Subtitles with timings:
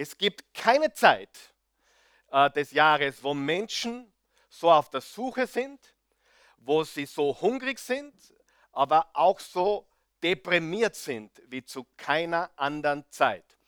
[0.00, 1.36] Es gibt keine Zeit
[2.30, 4.12] äh, des Jahres, wo Menschen
[4.48, 5.80] so auf der Suche sind,
[6.58, 8.14] wo sie so hungrig sind,
[8.70, 9.88] aber auch so
[10.22, 13.58] deprimiert sind wie zu keiner anderen Zeit.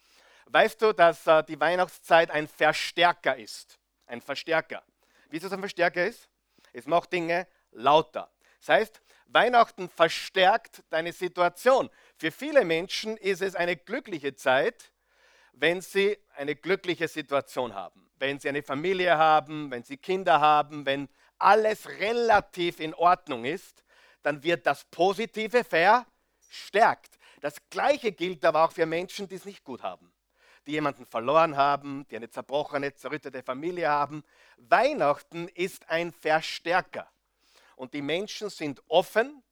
[0.47, 3.81] Weißt du, dass äh, die Weihnachtszeit ein Verstärker ist?
[4.07, 4.85] Ein Verstärker.
[5.31, 6.29] Wie es ein Verstärker ist?
[6.73, 8.31] Es macht Dinge lauter.
[8.61, 11.91] Das heißt, Weihnachten verstärkt deine Situation.
[12.17, 14.93] Für viele Menschen ist es eine glückliche Zeit,
[15.61, 18.11] wenn sie eine glückliche Situation haben.
[18.19, 21.09] Wenn sie eine Familie haben, wenn sie Kinder haben, wenn
[21.39, 23.85] alles relativ in Ordnung ist,
[24.23, 27.19] dann wird das Positive verstärkt.
[27.41, 30.13] Das Gleiche gilt aber auch für Menschen, die es nicht gut haben,
[30.67, 34.23] die jemanden verloren haben, die eine zerbrochene, zerrüttete Familie haben.
[34.57, 37.07] Weihnachten ist ein Verstärker
[37.77, 39.43] und die Menschen sind offen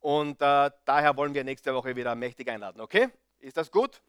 [0.00, 2.82] und äh, daher wollen wir nächste Woche wieder mächtig einladen.
[2.82, 3.08] Okay?
[3.38, 4.02] Ist das gut?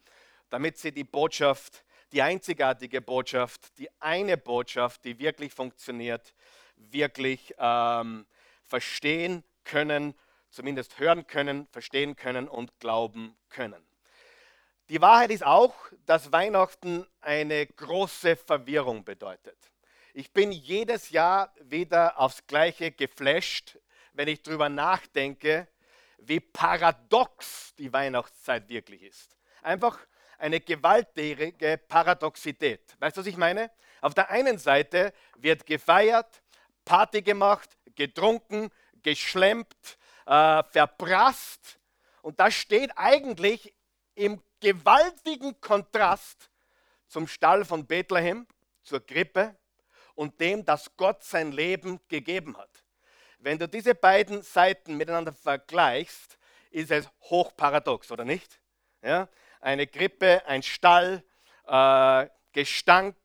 [0.49, 6.33] Damit Sie die Botschaft, die einzigartige Botschaft, die eine Botschaft, die wirklich funktioniert,
[6.75, 8.25] wirklich ähm,
[8.64, 10.16] verstehen können,
[10.50, 13.86] zumindest hören können, verstehen können und glauben können.
[14.89, 15.75] Die Wahrheit ist auch,
[16.06, 19.58] dass Weihnachten eine große Verwirrung bedeutet.
[20.14, 23.80] Ich bin jedes Jahr wieder aufs Gleiche geflasht,
[24.14, 25.67] wenn ich darüber nachdenke,
[26.19, 29.36] wie paradox die Weihnachtszeit wirklich ist.
[29.62, 30.00] Einfach
[30.38, 32.95] eine gewalttätige Paradoxität.
[33.00, 33.72] Weißt du, was ich meine?
[34.02, 36.41] Auf der einen Seite wird gefeiert,
[36.83, 38.69] Party gemacht, getrunken,
[39.02, 41.80] geschlemmt, äh, verprasst.
[42.22, 43.73] Und das steht eigentlich
[44.16, 46.50] im gewaltigen Kontrast
[47.08, 48.47] zum Stall von Bethlehem,
[48.83, 49.56] zur Krippe
[50.16, 52.69] und dem, dass Gott sein Leben gegeben hat.
[53.39, 56.38] Wenn du diese beiden Seiten miteinander vergleichst,
[56.72, 58.59] ist es hochparadox, oder nicht?
[59.02, 59.30] Ja?
[59.66, 61.23] Eine Krippe, ein Stall,
[61.66, 63.16] äh, Gestank,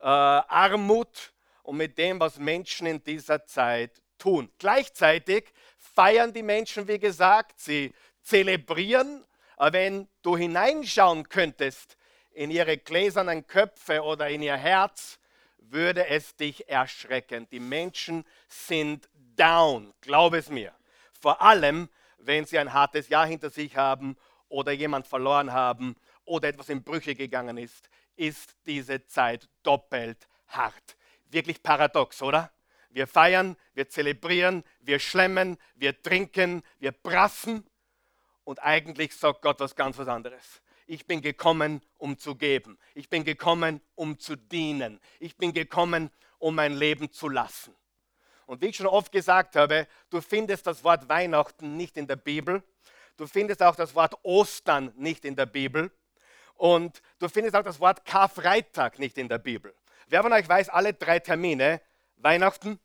[0.00, 4.50] äh, Armut und mit dem, was Menschen in dieser Zeit tun.
[4.58, 7.92] Gleichzeitig feiern die Menschen, wie gesagt, sie
[8.22, 9.26] zelebrieren.
[9.58, 11.98] Aber wenn du hineinschauen könntest
[12.30, 15.18] in ihre gläsernen Köpfe oder in ihr Herz,
[15.58, 17.46] würde es dich erschrecken.
[17.50, 20.72] Die Menschen sind down, glaub es mir.
[21.20, 24.16] Vor allem, wenn sie ein hartes Jahr hinter sich haben
[24.54, 30.96] oder jemand verloren haben oder etwas in Brüche gegangen ist, ist diese Zeit doppelt hart.
[31.30, 32.52] Wirklich paradox, oder?
[32.90, 37.66] Wir feiern, wir zelebrieren, wir schlemmen, wir trinken, wir brassen
[38.44, 40.62] und eigentlich sagt Gott was ganz was anderes.
[40.86, 42.78] Ich bin gekommen, um zu geben.
[42.94, 45.00] Ich bin gekommen, um zu dienen.
[45.18, 47.74] Ich bin gekommen, um mein Leben zu lassen.
[48.46, 52.16] Und wie ich schon oft gesagt habe, du findest das Wort Weihnachten nicht in der
[52.16, 52.62] Bibel.
[53.16, 55.90] Du findest auch das Wort Ostern nicht in der Bibel.
[56.54, 59.74] Und du findest auch das Wort Karfreitag nicht in der Bibel.
[60.08, 61.80] Wer von euch weiß, alle drei Termine,
[62.16, 62.78] Weihnachten,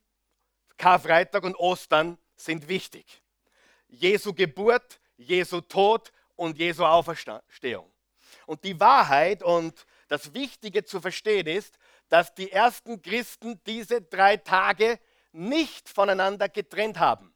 [0.78, 3.22] Karfreitag und Ostern, sind wichtig.
[3.88, 7.92] Jesu Geburt, Jesu Tod und Jesu Auferstehung.
[8.46, 14.38] Und die Wahrheit und das Wichtige zu verstehen ist, dass die ersten Christen diese drei
[14.38, 15.00] Tage
[15.32, 17.34] nicht voneinander getrennt haben.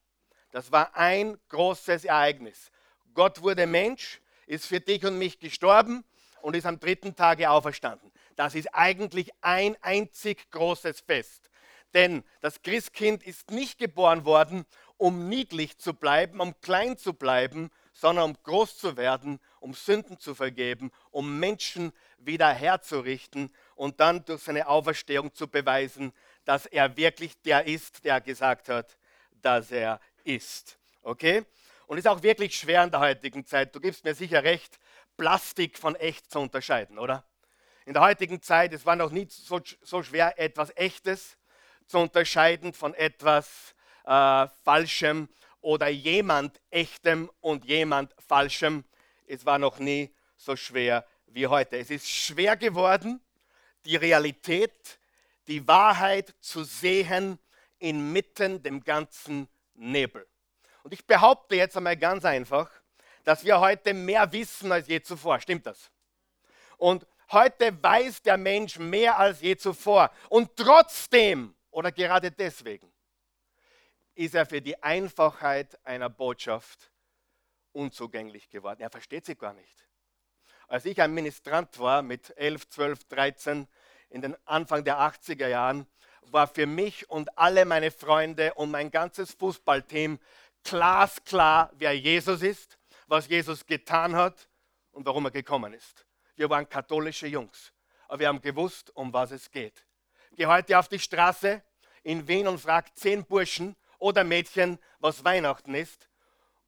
[0.51, 2.71] Das war ein großes Ereignis.
[3.13, 6.03] Gott wurde Mensch, ist für dich und mich gestorben
[6.41, 8.12] und ist am dritten Tage auferstanden.
[8.35, 11.50] Das ist eigentlich ein einzig großes Fest.
[11.94, 14.66] Denn das Christkind ist nicht geboren worden,
[14.97, 20.18] um niedlich zu bleiben, um klein zu bleiben, sondern um groß zu werden, um Sünden
[20.18, 26.13] zu vergeben, um Menschen wieder herzurichten und dann durch seine Auferstehung zu beweisen,
[26.45, 28.97] dass er wirklich der ist, der gesagt hat,
[29.41, 30.80] dass er ist.
[31.03, 31.45] Okay?
[31.93, 33.75] Und ist auch wirklich schwer in der heutigen Zeit.
[33.75, 34.79] Du gibst mir sicher recht,
[35.15, 37.23] Plastik von echt zu unterscheiden, oder?
[37.85, 41.37] In der heutigen Zeit, es war noch nie so, so schwer, etwas Echtes
[41.85, 45.29] zu unterscheiden von etwas äh, Falschem
[45.61, 48.85] oder jemand Echtem und jemand Falschem.
[49.27, 51.77] Es war noch nie so schwer wie heute.
[51.77, 53.21] Es ist schwer geworden,
[53.85, 54.97] die Realität,
[55.45, 57.38] die Wahrheit zu sehen
[57.77, 60.25] inmitten dem ganzen Nebel.
[60.83, 62.69] Und ich behaupte jetzt einmal ganz einfach,
[63.24, 65.39] dass wir heute mehr wissen als je zuvor.
[65.39, 65.89] Stimmt das?
[66.77, 70.12] Und heute weiß der Mensch mehr als je zuvor.
[70.30, 72.91] Und trotzdem oder gerade deswegen
[74.15, 76.91] ist er für die Einfachheit einer Botschaft
[77.71, 78.81] unzugänglich geworden.
[78.81, 79.88] Er versteht sie gar nicht.
[80.68, 83.68] Als ich ein Ministrant war mit 11, 12, 13
[84.09, 85.88] in den Anfang der 80er Jahren,
[86.31, 90.19] war für mich und alle meine Freunde und mein ganzes Fußballteam
[90.63, 92.77] glasklar, wer Jesus ist,
[93.07, 94.48] was Jesus getan hat
[94.92, 96.06] und warum er gekommen ist.
[96.36, 97.74] Wir waren katholische Jungs.
[98.13, 99.86] aber wir haben gewusst, um was es geht.
[100.36, 101.63] Geh heute auf die Straße
[102.04, 106.07] in Wien und frag zehn Burschen oder Mädchen, was Weihnachten ist.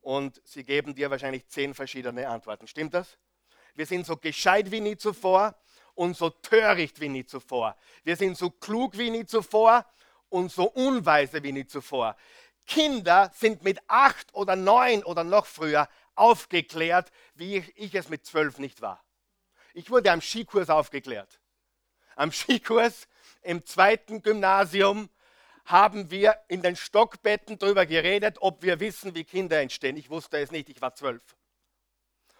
[0.01, 2.67] Und sie geben dir wahrscheinlich zehn verschiedene Antworten.
[2.67, 3.19] Stimmt das?
[3.75, 5.55] Wir sind so gescheit wie nie zuvor
[5.93, 7.75] und so töricht wie nie zuvor.
[8.03, 9.85] Wir sind so klug wie nie zuvor
[10.29, 12.15] und so unweise wie nie zuvor.
[12.67, 18.57] Kinder sind mit acht oder neun oder noch früher aufgeklärt, wie ich, es mit zwölf
[18.57, 19.03] nicht war.
[19.73, 21.39] Ich wurde am Skikurs aufgeklärt.
[22.15, 23.07] Am Skikurs
[23.41, 25.09] im zweiten Gymnasium
[25.65, 29.97] haben wir in den Stockbetten darüber geredet, ob wir wissen, wie Kinder entstehen.
[29.97, 31.35] Ich wusste es nicht, ich war zwölf.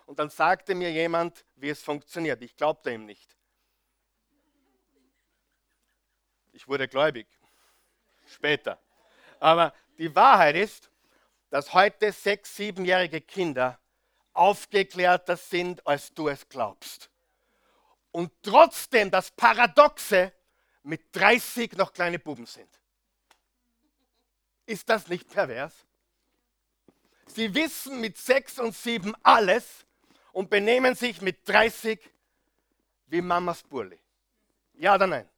[0.06, 2.42] Und dann sagte mir jemand, wie es funktioniert.
[2.42, 3.36] Ich glaubte ihm nicht.
[6.54, 7.28] Ich wurde gläubig.
[8.28, 8.80] Später.
[9.40, 10.90] Aber die Wahrheit ist,
[11.50, 13.80] dass heute sechs, siebenjährige Kinder
[14.34, 17.10] aufgeklärter sind, als du es glaubst.
[18.12, 20.34] Und trotzdem das Paradoxe
[20.84, 22.70] mit 30 noch kleine Buben sind.
[24.66, 25.74] Ist das nicht pervers?
[27.28, 29.86] Sie wissen mit sechs und sieben alles
[30.32, 32.00] und benehmen sich mit 30
[33.08, 34.00] wie Mamas Burli.
[34.74, 35.30] Ja oder nein?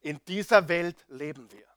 [0.00, 1.67] In dieser Welt leben wir.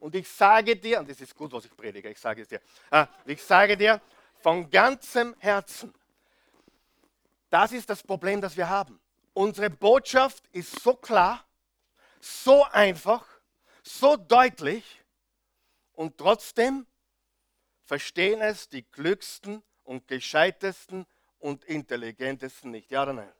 [0.00, 2.60] Und ich sage dir, und das ist gut, was ich predige, ich sage es dir,
[2.90, 4.00] ah, ich sage dir
[4.40, 5.94] von ganzem Herzen,
[7.50, 9.00] das ist das Problem, das wir haben.
[9.32, 11.44] Unsere Botschaft ist so klar,
[12.20, 13.24] so einfach,
[13.82, 15.02] so deutlich
[15.92, 16.86] und trotzdem
[17.84, 21.06] verstehen es die klügsten und gescheitesten
[21.38, 22.90] und intelligentesten nicht.
[22.90, 23.32] Ja oder nein?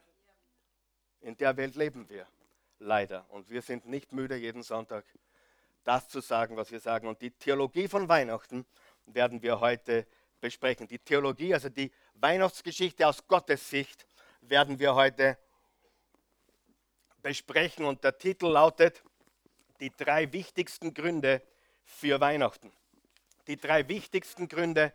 [1.20, 2.26] In der Welt leben wir
[2.78, 5.04] leider und wir sind nicht müde, jeden Sonntag
[5.86, 7.06] das zu sagen, was wir sagen.
[7.06, 8.66] Und die Theologie von Weihnachten
[9.06, 10.06] werden wir heute
[10.40, 10.88] besprechen.
[10.88, 14.06] Die Theologie, also die Weihnachtsgeschichte aus Gottes Sicht,
[14.40, 15.38] werden wir heute
[17.22, 17.84] besprechen.
[17.84, 19.02] Und der Titel lautet
[19.80, 21.42] Die drei wichtigsten Gründe
[21.84, 22.72] für Weihnachten.
[23.46, 24.92] Die drei wichtigsten Gründe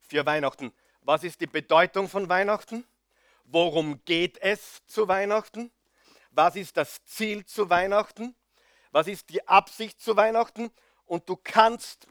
[0.00, 0.72] für Weihnachten.
[1.00, 2.86] Was ist die Bedeutung von Weihnachten?
[3.44, 5.70] Worum geht es zu Weihnachten?
[6.30, 8.34] Was ist das Ziel zu Weihnachten?
[8.94, 10.70] Was ist die Absicht zu Weihnachten?
[11.06, 12.06] Und du kannst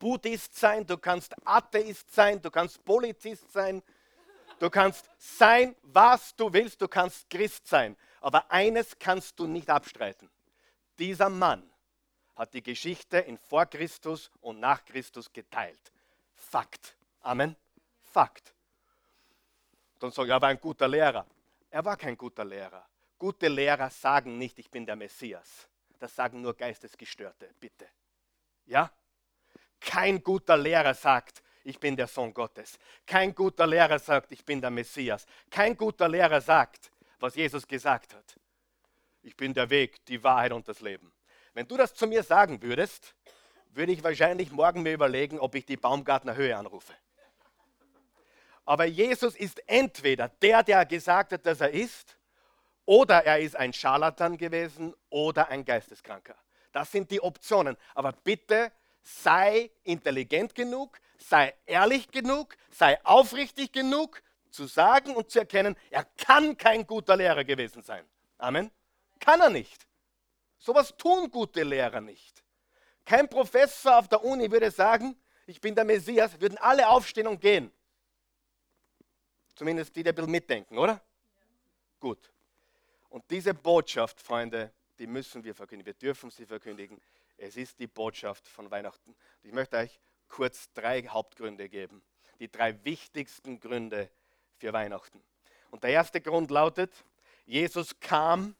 [0.00, 3.80] Buddhist sein, du kannst Atheist sein, du kannst Polizist sein,
[4.58, 7.96] du kannst sein, was du willst, du kannst Christ sein.
[8.20, 10.28] Aber eines kannst du nicht abstreiten.
[10.98, 11.62] Dieser Mann
[12.34, 15.92] hat die Geschichte in vor Christus und nach Christus geteilt.
[16.34, 16.96] Fakt.
[17.20, 17.54] Amen.
[18.02, 18.52] Fakt.
[20.00, 21.24] Dann sage ich, er war ein guter Lehrer.
[21.70, 22.84] Er war kein guter Lehrer.
[23.16, 25.68] Gute Lehrer sagen nicht, ich bin der Messias.
[25.98, 27.86] Das sagen nur Geistesgestörte, bitte.
[28.66, 28.90] Ja?
[29.80, 32.78] Kein guter Lehrer sagt, ich bin der Sohn Gottes.
[33.06, 35.26] Kein guter Lehrer sagt, ich bin der Messias.
[35.50, 38.38] Kein guter Lehrer sagt, was Jesus gesagt hat.
[39.22, 41.12] Ich bin der Weg, die Wahrheit und das Leben.
[41.54, 43.16] Wenn du das zu mir sagen würdest,
[43.70, 46.94] würde ich wahrscheinlich morgen mir überlegen, ob ich die Baumgartner Höhe anrufe.
[48.64, 52.15] Aber Jesus ist entweder der, der gesagt hat, dass er ist,
[52.86, 56.36] oder er ist ein Scharlatan gewesen oder ein Geisteskranker.
[56.72, 57.76] Das sind die Optionen.
[57.94, 58.72] Aber bitte
[59.02, 66.04] sei intelligent genug, sei ehrlich genug, sei aufrichtig genug zu sagen und zu erkennen, er
[66.16, 68.04] kann kein guter Lehrer gewesen sein.
[68.38, 68.70] Amen.
[69.20, 69.86] Kann er nicht.
[70.58, 72.42] Sowas tun gute Lehrer nicht.
[73.04, 75.16] Kein Professor auf der Uni würde sagen,
[75.46, 77.70] ich bin der Messias, würden alle aufstehen und gehen.
[79.54, 81.00] Zumindest die, die ein bisschen mitdenken, oder?
[82.00, 82.30] Gut.
[83.16, 85.86] Und diese Botschaft, Freunde, die müssen wir verkündigen.
[85.86, 87.00] Wir dürfen sie verkündigen.
[87.38, 89.16] Es ist die Botschaft von Weihnachten.
[89.42, 92.02] Ich möchte euch kurz drei Hauptgründe geben.
[92.40, 94.10] Die drei wichtigsten Gründe
[94.58, 95.22] für Weihnachten.
[95.70, 96.92] Und der erste Grund lautet,
[97.46, 98.54] Jesus kam,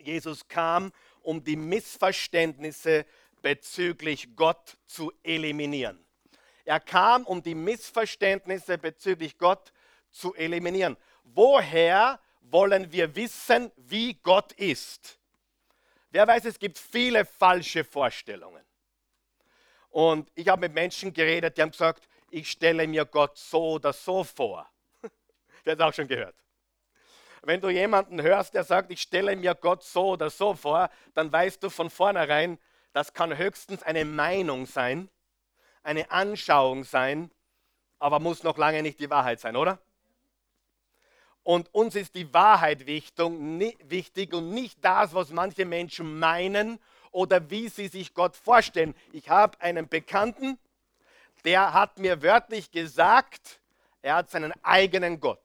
[0.00, 0.90] Jesus kam,
[1.22, 3.06] um die Missverständnisse
[3.40, 6.04] bezüglich Gott zu eliminieren.
[6.64, 9.72] Er kam, um die Missverständnisse bezüglich Gott
[10.10, 10.96] zu eliminieren.
[11.22, 12.18] Woher
[12.52, 15.18] wollen wir wissen, wie Gott ist.
[16.10, 18.64] Wer weiß, es gibt viele falsche Vorstellungen.
[19.90, 23.92] Und ich habe mit Menschen geredet, die haben gesagt, ich stelle mir Gott so oder
[23.92, 24.68] so vor.
[25.64, 26.36] Wer hat auch schon gehört?
[27.42, 31.32] Wenn du jemanden hörst, der sagt, ich stelle mir Gott so oder so vor, dann
[31.32, 32.58] weißt du von vornherein,
[32.92, 35.08] das kann höchstens eine Meinung sein,
[35.82, 37.30] eine Anschauung sein,
[37.98, 39.80] aber muss noch lange nicht die Wahrheit sein, oder?
[41.50, 46.78] Und uns ist die Wahrheit wichtig und nicht das, was manche Menschen meinen
[47.10, 48.94] oder wie sie sich Gott vorstellen.
[49.12, 50.60] Ich habe einen Bekannten,
[51.44, 53.58] der hat mir wörtlich gesagt,
[54.00, 55.42] er hat seinen eigenen Gott.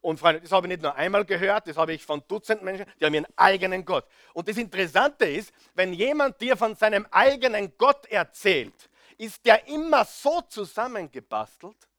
[0.00, 2.86] Und Freunde, das habe ich nicht nur einmal gehört, das habe ich von Dutzenden Menschen,
[3.00, 4.06] die haben ihren eigenen Gott.
[4.32, 10.04] Und das Interessante ist, wenn jemand dir von seinem eigenen Gott erzählt, ist der immer
[10.04, 11.89] so zusammengebastelt,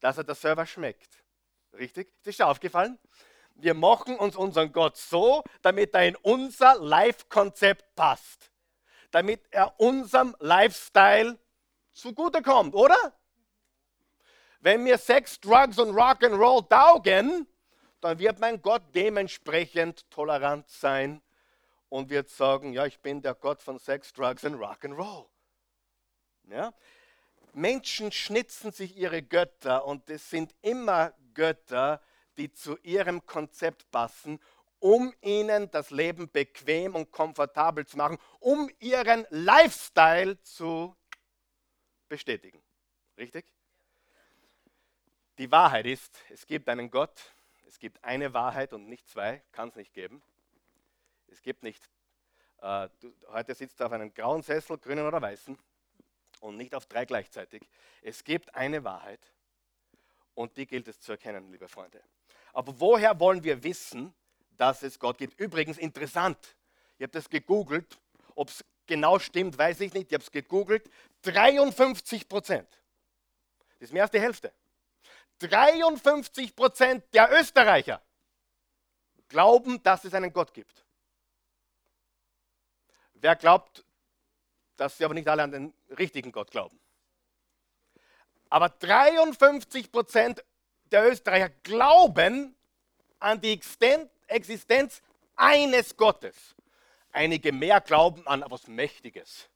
[0.00, 1.24] dass er das selber schmeckt.
[1.72, 2.12] Richtig?
[2.24, 2.98] Ist schon aufgefallen?
[3.54, 8.50] Wir machen uns unseren Gott so, damit er in unser Life-Konzept passt.
[9.10, 11.38] Damit er unserem Lifestyle
[11.92, 13.14] zugutekommt, oder?
[14.60, 17.46] Wenn mir Sex, Drugs und Rock'n'Roll taugen,
[18.00, 21.22] dann wird mein Gott dementsprechend tolerant sein
[21.88, 25.26] und wird sagen, ja, ich bin der Gott von Sex, Drugs und Rock'n'Roll.
[26.50, 26.74] Ja?
[27.56, 32.02] Menschen schnitzen sich ihre Götter und es sind immer Götter,
[32.36, 34.38] die zu ihrem Konzept passen,
[34.78, 40.94] um ihnen das Leben bequem und komfortabel zu machen, um ihren Lifestyle zu
[42.10, 42.62] bestätigen.
[43.16, 43.46] Richtig?
[45.38, 47.34] Die Wahrheit ist, es gibt einen Gott,
[47.66, 50.22] es gibt eine Wahrheit und nicht zwei, kann es nicht geben.
[51.28, 51.88] Es gibt nicht,
[52.60, 55.58] äh, du, heute sitzt du auf einem grauen Sessel, grünen oder weißen,
[56.40, 57.62] und nicht auf drei gleichzeitig.
[58.02, 59.20] Es gibt eine Wahrheit
[60.34, 62.02] und die gilt es zu erkennen, liebe Freunde.
[62.52, 64.14] Aber woher wollen wir wissen,
[64.56, 65.38] dass es Gott gibt?
[65.38, 66.38] Übrigens interessant,
[66.98, 67.98] ich habe das gegoogelt,
[68.34, 70.90] ob es genau stimmt, weiß ich nicht, ich habe es gegoogelt,
[71.22, 72.68] 53 Prozent.
[73.78, 74.52] Das ist mehr als die Hälfte.
[75.38, 78.00] 53 Prozent der Österreicher
[79.28, 80.84] glauben, dass es einen Gott gibt.
[83.14, 83.84] Wer glaubt,
[84.76, 86.78] dass sie aber nicht alle an den richtigen Gott glauben?
[88.48, 90.44] Aber 53 Prozent
[90.92, 92.54] der Österreicher glauben
[93.18, 93.60] an die
[94.28, 95.02] Existenz
[95.34, 96.54] eines Gottes.
[97.12, 99.48] Einige mehr glauben an etwas Mächtiges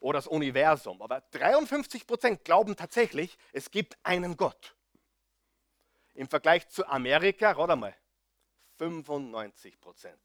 [0.00, 1.00] oder das Universum.
[1.00, 4.74] Aber 53 Prozent glauben tatsächlich, es gibt einen Gott.
[6.14, 7.94] Im Vergleich zu Amerika, rat mal,
[8.78, 10.20] 95 Prozent.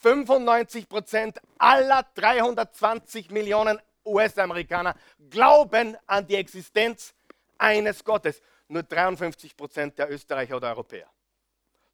[0.00, 4.96] 95 Prozent aller 320 Millionen US-Amerikaner
[5.30, 7.14] glauben an die Existenz
[7.58, 8.42] eines Gottes.
[8.68, 11.10] Nur 53 Prozent der Österreicher oder Europäer.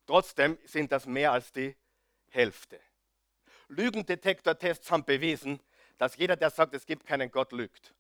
[0.07, 1.77] Trotzdem sind das mehr als die
[2.31, 2.81] Hälfte.
[3.69, 5.61] Lügendetektortests haben bewiesen,
[5.99, 7.93] dass jeder, der sagt, es gibt keinen Gott, lügt.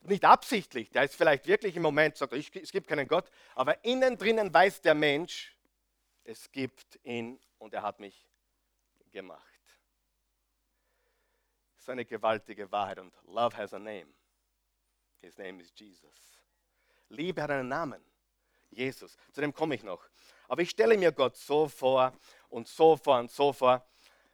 [0.00, 4.18] Nicht absichtlich, der ist vielleicht wirklich im Moment, sagt, es gibt keinen Gott, aber innen
[4.18, 5.56] drinnen weiß der Mensch,
[6.24, 8.26] es gibt ihn und er hat mich
[9.12, 9.46] gemacht.
[11.74, 14.12] Das ist eine gewaltige Wahrheit und Love has a name.
[15.20, 16.40] His name is Jesus.
[17.08, 18.02] Liebe hat einen Namen.
[18.70, 19.16] Jesus.
[19.32, 20.08] Zu dem komme ich noch.
[20.48, 22.12] Aber ich stelle mir Gott so vor
[22.48, 23.86] und so vor und so vor.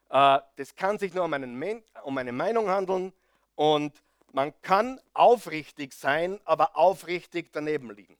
[0.08, 3.12] Äh, das kann sich nur um, einen, eine Meinung handeln
[3.54, 8.16] und man kann aufrichtig sein, aber aufrichtig daneben liegen.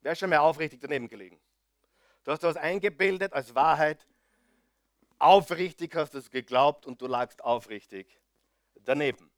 [0.00, 1.40] Wer ist schon mal aufrichtig daneben gelegen?
[2.24, 4.06] Du hast etwas eingebildet als Wahrheit,
[5.18, 8.06] aufrichtig hast du es geglaubt und du lagst aufrichtig
[8.84, 9.30] daneben.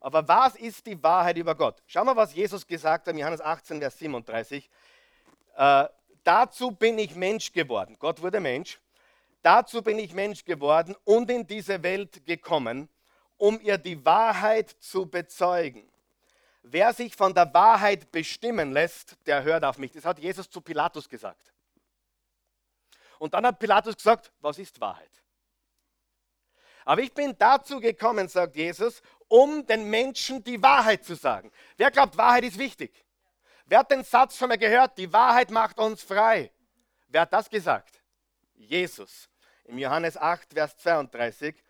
[0.00, 1.82] Aber was ist die Wahrheit über Gott?
[1.86, 4.70] Schau mal, was Jesus gesagt hat in Johannes 18, Vers 37.
[5.56, 5.88] Äh,
[6.22, 7.96] dazu bin ich Mensch geworden.
[7.98, 8.78] Gott wurde Mensch.
[9.42, 12.88] Dazu bin ich Mensch geworden und in diese Welt gekommen,
[13.36, 15.88] um ihr die Wahrheit zu bezeugen.
[16.62, 19.92] Wer sich von der Wahrheit bestimmen lässt, der hört auf mich.
[19.92, 21.52] Das hat Jesus zu Pilatus gesagt.
[23.18, 25.17] Und dann hat Pilatus gesagt, was ist Wahrheit?
[26.88, 31.52] Aber ich bin dazu gekommen, sagt Jesus, um den Menschen die Wahrheit zu sagen.
[31.76, 33.04] Wer glaubt, Wahrheit ist wichtig?
[33.66, 36.50] Wer hat den Satz schon mal gehört, die Wahrheit macht uns frei?
[37.08, 38.00] Wer hat das gesagt?
[38.54, 39.28] Jesus.
[39.64, 41.62] Im Johannes 8, Vers 32.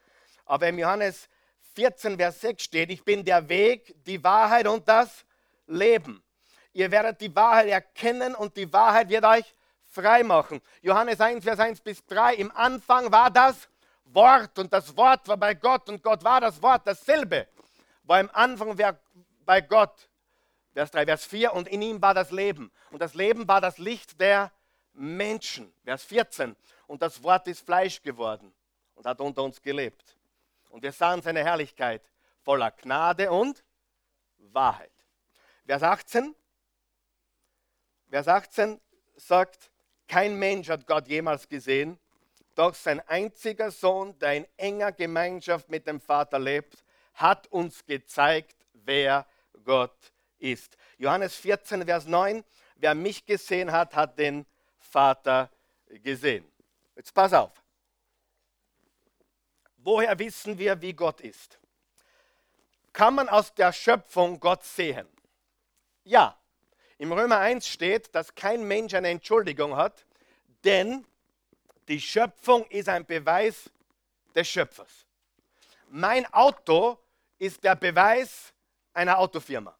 [0.44, 1.28] Aber im Johannes
[1.74, 5.26] 14, Vers 6 steht, ich bin der Weg, die Wahrheit und das
[5.66, 6.22] Leben.
[6.72, 10.62] Ihr werdet die Wahrheit erkennen und die Wahrheit wird euch frei machen.
[10.80, 12.36] Johannes 1, Vers 1 bis 3.
[12.36, 13.68] Im Anfang war das
[14.14, 17.46] Wort und das Wort war bei Gott und Gott war das Wort, dasselbe.
[18.04, 18.76] War im Anfang
[19.44, 20.08] bei Gott.
[20.72, 22.70] Vers 3, Vers 4 und in ihm war das Leben.
[22.90, 24.52] Und das Leben war das Licht der
[24.92, 25.72] Menschen.
[25.84, 26.56] Vers 14.
[26.86, 28.52] Und das Wort ist Fleisch geworden
[28.94, 30.16] und hat unter uns gelebt.
[30.70, 32.08] Und wir sahen seine Herrlichkeit
[32.42, 33.64] voller Gnade und
[34.38, 34.92] Wahrheit.
[35.66, 36.34] Vers 18.
[38.10, 38.80] Vers 18
[39.16, 39.70] sagt,
[40.06, 41.98] kein Mensch hat Gott jemals gesehen,
[42.58, 46.84] doch sein einziger Sohn, der in enger Gemeinschaft mit dem Vater lebt,
[47.14, 49.26] hat uns gezeigt, wer
[49.64, 50.76] Gott ist.
[50.96, 52.44] Johannes 14, Vers 9,
[52.76, 54.44] wer mich gesehen hat, hat den
[54.78, 55.50] Vater
[55.86, 56.50] gesehen.
[56.96, 57.52] Jetzt pass auf.
[59.76, 61.60] Woher wissen wir, wie Gott ist?
[62.92, 65.06] Kann man aus der Schöpfung Gott sehen?
[66.02, 66.36] Ja.
[66.98, 70.04] Im Römer 1 steht, dass kein Mensch eine Entschuldigung hat,
[70.64, 71.06] denn
[71.88, 73.70] die Schöpfung ist ein Beweis
[74.34, 75.06] des Schöpfers.
[75.88, 76.98] Mein Auto
[77.38, 78.52] ist der Beweis
[78.92, 79.76] einer Autofirma.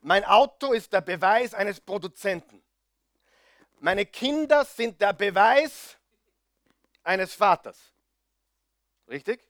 [0.00, 2.60] Mein Auto ist der Beweis eines Produzenten.
[3.78, 5.96] Meine Kinder sind der Beweis
[7.04, 7.78] eines Vaters.
[9.08, 9.40] Richtig?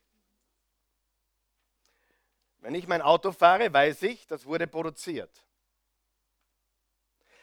[2.58, 5.42] Wenn ich mein Auto fahre, weiß ich, das wurde produziert.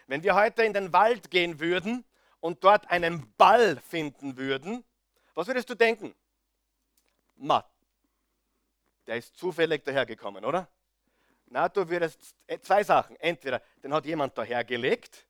[0.06, 2.06] Wenn wir heute in den Wald gehen würden
[2.40, 4.84] und dort einen Ball finden würden,
[5.34, 6.16] was würdest du denken?
[7.36, 7.66] Ma,
[9.08, 10.70] der ist zufällig dahergekommen, oder?
[11.48, 13.16] Na, du würdest zwei Sachen.
[13.16, 15.26] Entweder den hat jemand dahergelegt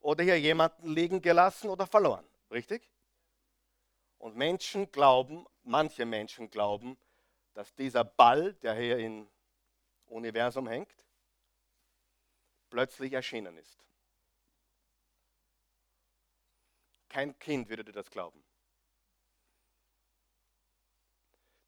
[0.00, 2.26] oder hier jemanden liegen gelassen oder verloren.
[2.50, 2.90] Richtig?
[4.18, 6.98] Und Menschen glauben, manche Menschen glauben,
[7.54, 9.28] dass dieser Ball, der hier im
[10.06, 10.92] Universum hängt,
[12.68, 13.85] plötzlich erschienen ist.
[17.08, 18.42] Kein Kind würde dir das glauben.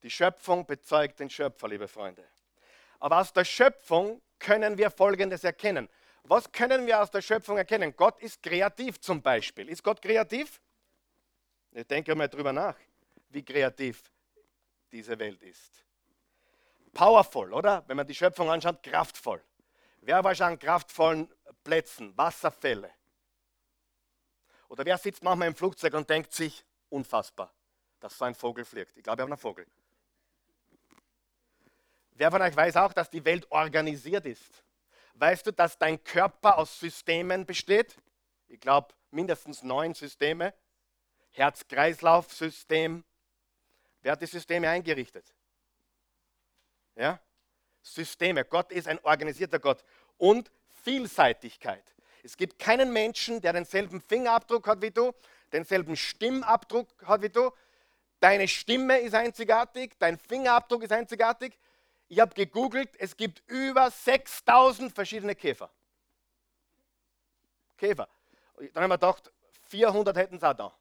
[0.03, 2.25] Die Schöpfung bezeugt den Schöpfer, liebe Freunde.
[3.01, 5.89] Aber aus der Schöpfung können wir Folgendes erkennen.
[6.23, 7.95] Was können wir aus der Schöpfung erkennen?
[7.97, 9.69] Gott ist kreativ zum Beispiel.
[9.69, 10.61] Ist Gott kreativ?
[11.73, 12.77] Ich denke mal drüber nach,
[13.29, 14.11] wie kreativ
[14.91, 15.85] diese Welt ist.
[16.93, 17.85] Powerful, oder?
[17.87, 19.43] Wenn man die Schöpfung anschaut, kraftvoll.
[20.01, 21.29] Wer war schon an kraftvollen
[21.65, 22.91] Plätzen, Wasserfälle?
[24.69, 27.53] Oder wer sitzt manchmal im Flugzeug und denkt sich, unfassbar,
[28.01, 28.97] dass so ein Vogel fliegt.
[28.97, 29.67] Ich glaube, ich habe einen Vogel.
[32.13, 34.65] Wer von euch weiß auch, dass die Welt organisiert ist?
[35.15, 37.97] Weißt du, dass dein Körper aus Systemen besteht?
[38.49, 40.55] Ich glaube, mindestens neun Systeme.
[41.31, 43.05] Herz-Kreislauf-System.
[44.03, 45.33] Wer hat die Systeme eingerichtet?
[46.97, 47.21] Ja?
[47.83, 48.45] Systeme.
[48.45, 49.85] Gott ist ein organisierter Gott.
[50.17, 50.51] Und
[50.83, 51.95] Vielseitigkeit.
[52.23, 55.13] Es gibt keinen Menschen, der denselben Fingerabdruck hat wie du,
[55.53, 57.51] denselben Stimmabdruck hat wie du.
[58.21, 61.59] Deine Stimme ist einzigartig, dein Fingerabdruck ist einzigartig.
[62.09, 65.71] Ich habe gegoogelt, es gibt über 6000 verschiedene Käfer.
[67.77, 68.09] Käfer.
[68.73, 69.31] Dann haben wir gedacht,
[69.69, 70.75] 400 hätten sie auch da.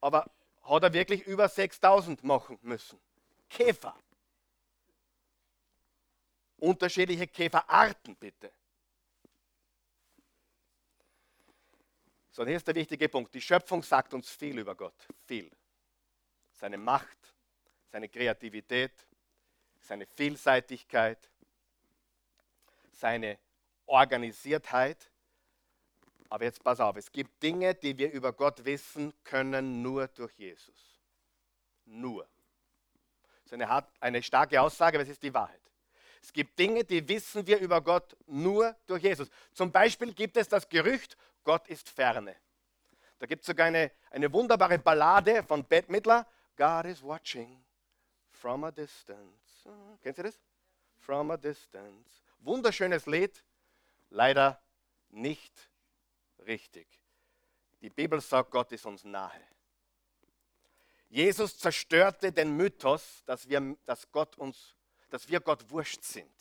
[0.00, 0.30] Aber
[0.62, 3.00] hat er wirklich über 6000 machen müssen?
[3.48, 3.96] Käfer.
[6.58, 8.52] Unterschiedliche Käferarten, bitte.
[12.30, 13.34] So, hier ist der wichtige Punkt.
[13.34, 15.08] Die Schöpfung sagt uns viel über Gott.
[15.26, 15.50] Viel
[16.58, 17.34] seine Macht,
[17.90, 18.92] seine Kreativität,
[19.80, 21.30] seine Vielseitigkeit,
[22.92, 23.38] seine
[23.86, 25.10] Organisiertheit.
[26.28, 30.34] Aber jetzt pass auf, es gibt Dinge, die wir über Gott wissen können nur durch
[30.34, 31.00] Jesus.
[31.86, 32.28] Nur.
[33.44, 35.60] Das ist eine, eine starke Aussage, aber es ist die Wahrheit.
[36.22, 39.28] Es gibt Dinge, die wissen wir über Gott nur durch Jesus.
[39.52, 42.36] Zum Beispiel gibt es das Gerücht, Gott ist ferne.
[43.18, 46.26] Da gibt es sogar eine, eine wunderbare Ballade von Bette Midler,
[46.56, 47.64] God is watching
[48.30, 49.68] from a distance.
[50.02, 50.40] Kennt ihr das?
[50.98, 52.22] From a distance.
[52.40, 53.44] Wunderschönes Lied,
[54.10, 54.60] leider
[55.10, 55.52] nicht
[56.46, 56.86] richtig.
[57.80, 59.40] Die Bibel sagt, Gott ist uns nahe.
[61.08, 64.74] Jesus zerstörte den Mythos, dass wir, dass Gott uns,
[65.10, 66.32] dass wir Gott wurscht sind.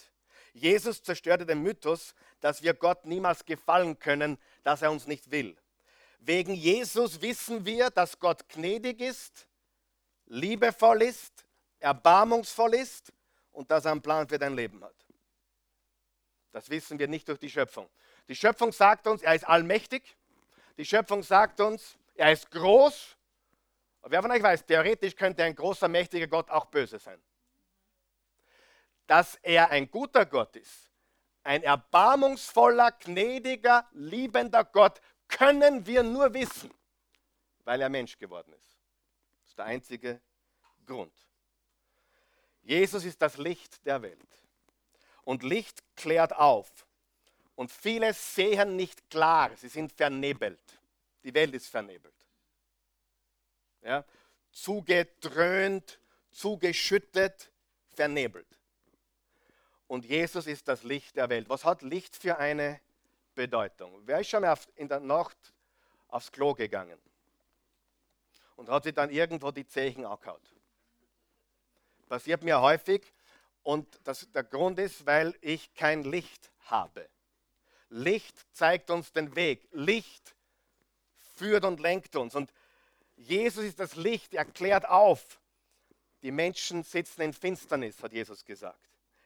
[0.54, 5.56] Jesus zerstörte den Mythos, dass wir Gott niemals gefallen können, dass er uns nicht will.
[6.20, 9.48] Wegen Jesus wissen wir, dass Gott gnädig ist,
[10.26, 11.46] liebevoll ist,
[11.80, 13.14] erbarmungsvoll ist
[13.52, 14.96] und dass er einen Plan für dein Leben hat.
[16.52, 17.88] Das wissen wir nicht durch die Schöpfung.
[18.28, 20.18] Die Schöpfung sagt uns, er ist allmächtig.
[20.78, 23.16] Die Schöpfung sagt uns, er ist groß.
[24.04, 27.22] wer von euch weiß, theoretisch könnte ein großer, mächtiger Gott auch böse sein.
[29.08, 30.92] Dass er ein guter Gott ist,
[31.44, 36.72] ein erbarmungsvoller, gnädiger, liebender Gott, können wir nur wissen,
[37.64, 38.78] weil er Mensch geworden ist
[39.58, 40.22] der einzige
[40.86, 41.14] Grund.
[42.64, 44.20] Jesus ist das Licht der Welt.
[45.24, 46.86] Und Licht klärt auf.
[47.56, 50.60] Und viele sehen nicht klar, sie sind vernebelt.
[51.24, 52.14] Die Welt ist vernebelt.
[53.82, 54.06] Ja?
[54.52, 57.52] Zugedröhnt, zugeschüttet,
[57.96, 58.48] vernebelt.
[59.88, 61.50] Und Jesus ist das Licht der Welt.
[61.50, 62.80] Was hat Licht für eine
[63.36, 64.02] Bedeutung?
[64.06, 65.38] Wer ist schon mal in der Nacht
[66.10, 67.00] aufs Klo gegangen?
[68.58, 70.42] und hat sich dann irgendwo die Zechen angehaut.
[72.10, 73.02] Passiert mir häufig
[73.64, 77.08] und das, der Grund ist, weil ich kein Licht habe.
[77.90, 79.68] Licht zeigt uns den Weg.
[79.72, 80.36] Licht
[81.36, 82.36] führt und lenkt uns.
[82.36, 82.52] Und
[83.16, 85.40] Jesus ist das Licht, er klärt auf.
[86.24, 88.80] Die Menschen sitzen in Finsternis, hat Jesus gesagt.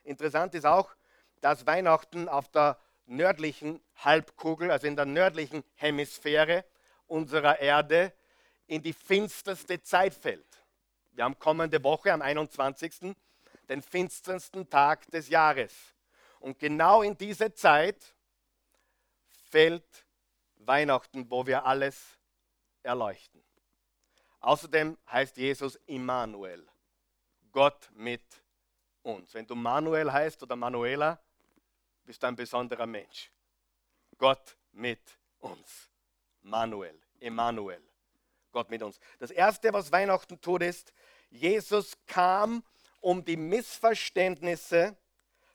[0.04, 0.96] Interessant ist auch,
[1.42, 6.66] dass Weihnachten auf der nördlichen Halbkugel, also in der nördlichen Hemisphäre
[7.08, 8.14] unserer Erde,
[8.68, 10.48] in die finsterste Zeit fällt.
[11.12, 13.16] Wir haben kommende Woche am 21.
[13.68, 15.74] den finstersten Tag des Jahres.
[16.40, 18.16] Und genau in diese Zeit
[19.50, 20.06] fällt
[20.56, 22.18] Weihnachten, wo wir alles
[22.82, 23.44] erleuchten.
[24.40, 26.66] Außerdem heißt Jesus Immanuel,
[27.52, 28.24] Gott mit
[29.04, 29.34] uns.
[29.34, 31.20] Wenn du Manuel heißt oder Manuela,
[32.06, 33.32] bist du ein besonderer Mensch.
[34.18, 35.02] Gott mit
[35.40, 35.90] uns.
[36.42, 37.82] Manuel, Emmanuel.
[38.52, 39.00] Gott mit uns.
[39.20, 40.94] Das Erste, was Weihnachten tut, ist,
[41.30, 42.64] Jesus kam,
[43.00, 44.98] um die Missverständnisse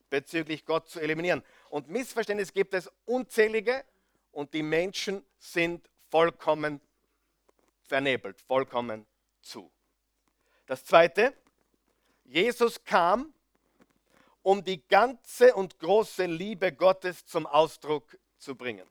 [0.09, 1.43] bezüglich Gott zu eliminieren.
[1.69, 3.85] Und Missverständnisse gibt es unzählige
[4.33, 6.81] und die Menschen sind vollkommen
[7.83, 9.07] vernebelt, vollkommen
[9.41, 9.71] zu.
[10.67, 11.35] Das Zweite,
[12.25, 13.33] Jesus kam,
[14.47, 18.87] um die ganze und große Liebe Gottes zum Ausdruck zu bringen.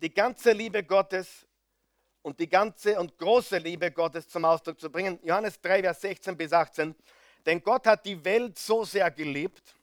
[0.00, 1.44] Die ganze Liebe Gottes
[2.22, 5.18] und die ganze und große Liebe Gottes zum Ausdruck zu bringen.
[5.24, 6.94] Johannes 3, Vers 16 bis 18.
[7.44, 9.74] Denn Gott hat die Welt so sehr geliebt,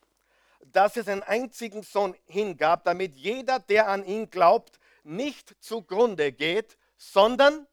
[0.71, 6.77] dass es einen einzigen Sohn hingab, damit jeder, der an ihn glaubt, nicht zugrunde geht,
[6.95, 7.67] sondern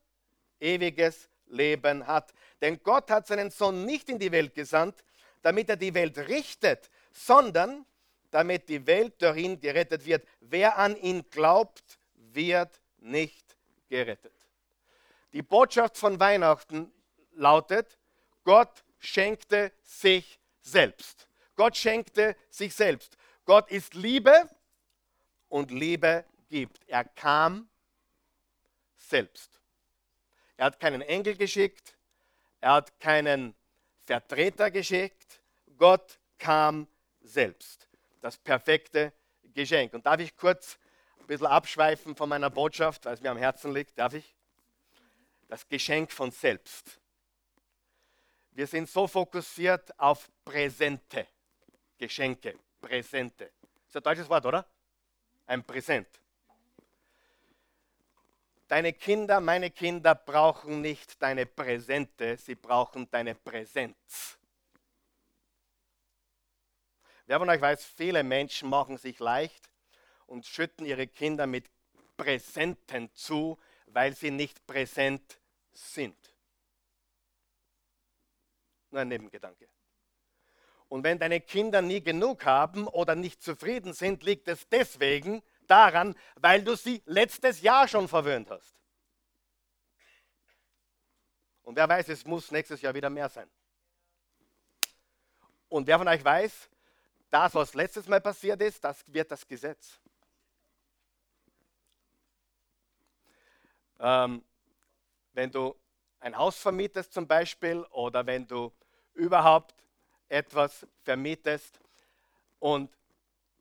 [0.58, 2.34] ewiges Leben hat.
[2.60, 5.04] Denn Gott hat seinen Sohn nicht in die Welt gesandt,
[5.46, 7.86] damit er die Welt richtet, sondern
[8.32, 10.26] damit die Welt durch ihn gerettet wird.
[10.40, 13.56] Wer an ihn glaubt, wird nicht
[13.88, 14.34] gerettet.
[15.32, 16.92] Die Botschaft von Weihnachten
[17.30, 17.96] lautet,
[18.42, 21.28] Gott schenkte sich selbst.
[21.54, 23.16] Gott schenkte sich selbst.
[23.44, 24.50] Gott ist Liebe
[25.48, 26.88] und Liebe gibt.
[26.88, 27.68] Er kam
[28.96, 29.60] selbst.
[30.56, 31.96] Er hat keinen Engel geschickt,
[32.60, 33.54] er hat keinen
[34.06, 35.40] Vertreter geschickt.
[35.76, 36.86] Gott kam
[37.20, 37.88] selbst.
[38.20, 39.12] Das perfekte
[39.52, 39.92] Geschenk.
[39.92, 40.78] Und darf ich kurz
[41.18, 43.98] ein bisschen abschweifen von meiner Botschaft, weil es mir am Herzen liegt?
[43.98, 44.34] Darf ich?
[45.48, 47.00] Das Geschenk von selbst.
[48.52, 51.26] Wir sind so fokussiert auf Präsente,
[51.98, 53.52] Geschenke, Präsente.
[53.60, 54.66] Das ist ein deutsches Wort, oder?
[55.46, 56.08] Ein Präsent.
[58.68, 64.38] Deine Kinder, meine Kinder brauchen nicht deine Präsente, sie brauchen deine Präsenz.
[67.26, 69.70] Wer von euch weiß, viele Menschen machen sich leicht
[70.26, 71.70] und schütten ihre Kinder mit
[72.16, 75.40] Präsenten zu, weil sie nicht präsent
[75.72, 76.16] sind.
[78.90, 79.68] Nur ein Nebengedanke.
[80.88, 86.14] Und wenn deine Kinder nie genug haben oder nicht zufrieden sind, liegt es deswegen, daran,
[86.36, 88.74] weil du sie letztes Jahr schon verwöhnt hast.
[91.62, 93.50] Und wer weiß, es muss nächstes Jahr wieder mehr sein.
[95.68, 96.70] Und wer von euch weiß,
[97.30, 100.00] das, was letztes Mal passiert ist, das wird das Gesetz.
[103.98, 104.44] Ähm,
[105.32, 105.74] wenn du
[106.20, 108.72] ein Haus vermietest zum Beispiel oder wenn du
[109.14, 109.74] überhaupt
[110.28, 111.80] etwas vermietest
[112.58, 112.90] und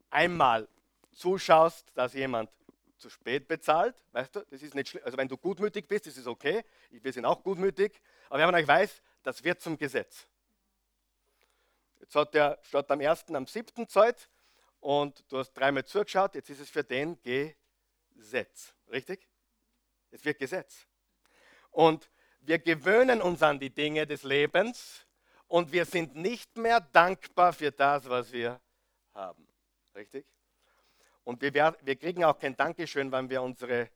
[0.10, 0.68] einmal
[1.16, 2.50] zuschaust, dass jemand
[2.98, 5.04] zu spät bezahlt, weißt du, das ist nicht schlimm.
[5.06, 6.64] Also wenn du gutmütig bist, ist es okay.
[6.90, 8.02] Wir sind auch gutmütig.
[8.30, 10.28] Aber wenn man euch weiß, das wird zum Gesetz.
[12.00, 14.30] Jetzt hat der statt am ersten am siebten Zeit
[14.80, 18.74] und du hast dreimal zugeschaut, jetzt ist es für den Gesetz.
[18.92, 19.28] Richtig?
[20.12, 20.88] Es wird Gesetz.
[21.72, 22.10] Und
[22.42, 25.06] wir gewöhnen uns an die Dinge des Lebens
[25.48, 28.62] und wir sind nicht mehr dankbar für das, was wir
[29.14, 29.48] haben.
[29.96, 30.26] Richtig?
[31.26, 33.90] Und wir, wir kriegen auch kein Dankeschön, wenn wir unsere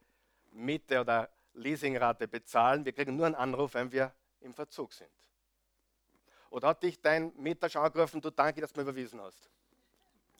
[0.52, 2.84] Miete oder Leasingrate bezahlen.
[2.84, 4.12] Wir kriegen nur einen Anruf, wenn wir
[4.42, 5.10] im Verzug sind.
[6.50, 9.48] Oder hat dich dein Mieter schon angerufen, du danke, dass du mir überwiesen hast?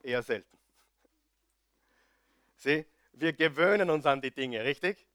[0.02, 0.58] Eher selten.
[2.56, 5.06] Sieh, wir gewöhnen uns an die Dinge, richtig?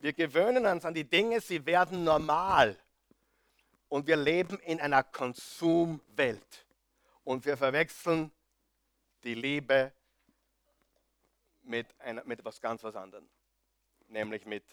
[0.00, 2.76] Wir gewöhnen uns an die Dinge, sie werden normal.
[3.88, 6.64] Und wir leben in einer Konsumwelt.
[7.24, 8.30] Und wir verwechseln
[9.24, 9.92] die Liebe
[11.62, 13.28] mit, einer, mit etwas ganz was anderem.
[14.08, 14.64] Nämlich mit,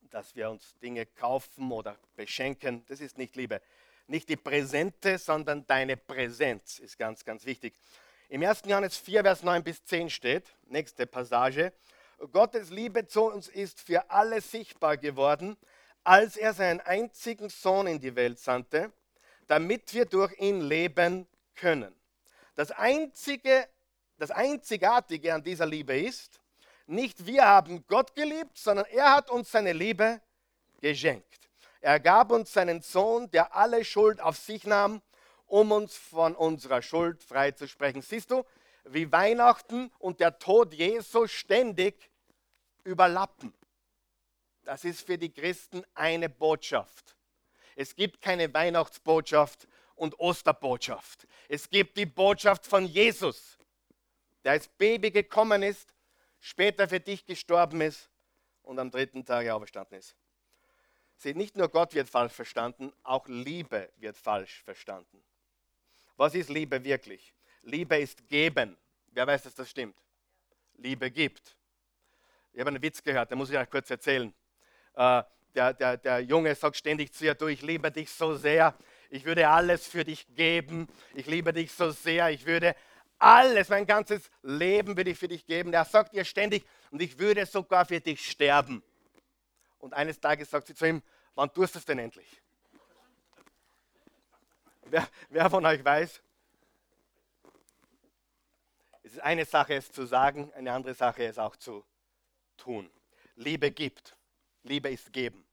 [0.00, 2.84] dass wir uns Dinge kaufen oder beschenken.
[2.86, 3.60] Das ist nicht Liebe.
[4.06, 7.74] Nicht die Präsente, sondern deine Präsenz ist ganz, ganz wichtig.
[8.28, 8.62] Im 1.
[8.66, 11.72] Johannes 4, Vers 9 bis 10 steht, nächste Passage,
[12.32, 15.56] Gottes Liebe zu uns ist für alle sichtbar geworden,
[16.02, 18.92] als er seinen einzigen Sohn in die Welt sandte,
[19.46, 21.94] damit wir durch ihn leben können.
[22.54, 23.68] Das einzige
[24.18, 26.40] das Einzigartige an dieser Liebe ist,
[26.86, 30.20] nicht wir haben Gott geliebt, sondern er hat uns seine Liebe
[30.80, 31.48] geschenkt.
[31.80, 35.02] Er gab uns seinen Sohn, der alle Schuld auf sich nahm
[35.46, 38.02] um uns von unserer Schuld freizusprechen.
[38.02, 38.44] Siehst du,
[38.84, 42.10] wie Weihnachten und der Tod Jesu ständig
[42.84, 43.52] überlappen.
[44.64, 47.16] Das ist für die Christen eine Botschaft.
[47.74, 51.26] Es gibt keine Weihnachtsbotschaft und Osterbotschaft.
[51.48, 53.55] Es gibt die Botschaft von Jesus,
[54.46, 55.92] der als Baby gekommen ist,
[56.38, 58.08] später für dich gestorben ist
[58.62, 60.14] und am dritten Tag auferstanden ist.
[61.16, 65.20] Seht, nicht nur Gott wird falsch verstanden, auch Liebe wird falsch verstanden.
[66.16, 67.34] Was ist Liebe wirklich?
[67.62, 68.76] Liebe ist geben.
[69.08, 69.96] Wer weiß, dass das stimmt?
[70.76, 71.56] Liebe gibt.
[72.52, 74.32] Ich habe einen Witz gehört, den muss ich euch kurz erzählen.
[74.94, 75.24] Äh,
[75.56, 78.76] der, der, der Junge sagt ständig zu ihr, du, ich liebe dich so sehr,
[79.10, 82.76] ich würde alles für dich geben, ich liebe dich so sehr, ich würde
[83.18, 85.72] alles, mein ganzes Leben würde ich für dich geben.
[85.72, 88.82] Er sagt ihr ständig, und ich würde sogar für dich sterben.
[89.78, 91.02] Und eines Tages sagt sie zu ihm,
[91.34, 92.42] wann tust du es denn endlich?
[94.84, 96.22] Wer, wer von euch weiß?
[99.02, 101.84] Es ist eine Sache, es zu sagen, eine andere Sache, es auch zu
[102.56, 102.90] tun.
[103.36, 104.16] Liebe gibt.
[104.62, 105.44] Liebe ist geben.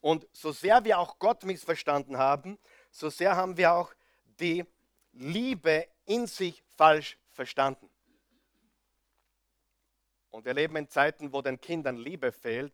[0.00, 2.58] Und so sehr wir auch Gott missverstanden haben,
[2.90, 3.94] so sehr haben wir auch
[4.40, 4.64] die
[5.12, 7.88] Liebe in sich falsch verstanden.
[10.30, 12.72] Und wir leben in Zeiten, wo den Kindern Liebe fehlt.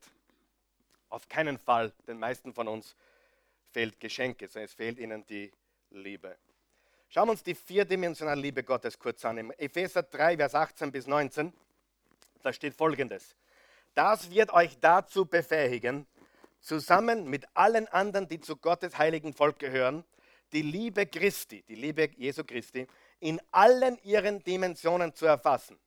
[1.08, 2.94] Auf keinen Fall, den meisten von uns
[3.72, 5.50] fehlt Geschenke, sondern es fehlt ihnen die
[5.90, 6.38] Liebe.
[7.08, 9.38] Schauen wir uns die vierdimensionale Liebe Gottes kurz an.
[9.38, 11.52] Im Epheser 3, Vers 18 bis 19,
[12.42, 13.34] da steht folgendes.
[13.94, 16.06] Das wird euch dazu befähigen,
[16.60, 20.04] zusammen mit allen anderen, die zu Gottes heiligen Volk gehören,
[20.52, 22.86] die Liebe Christi, die Liebe Jesu Christi,
[23.20, 25.78] in allen ihren Dimensionen zu erfassen.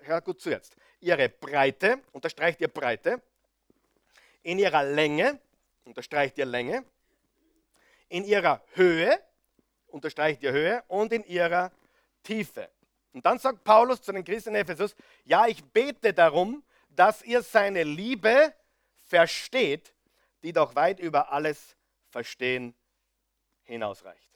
[0.00, 0.76] Hör gut zu jetzt.
[1.00, 3.22] Ihre Breite, unterstreicht ihr Breite,
[4.42, 5.40] in ihrer Länge,
[5.84, 6.84] unterstreicht ihr Länge,
[8.08, 9.18] in ihrer Höhe,
[9.86, 11.70] unterstreicht ihr Höhe und in ihrer
[12.22, 12.70] Tiefe.
[13.12, 17.42] Und dann sagt Paulus zu den Christen in Ephesus, ja, ich bete darum, dass ihr
[17.42, 18.52] seine Liebe
[19.06, 19.94] versteht,
[20.42, 21.76] die doch weit über alles
[22.10, 22.74] Verstehen
[23.64, 24.28] hinausreicht.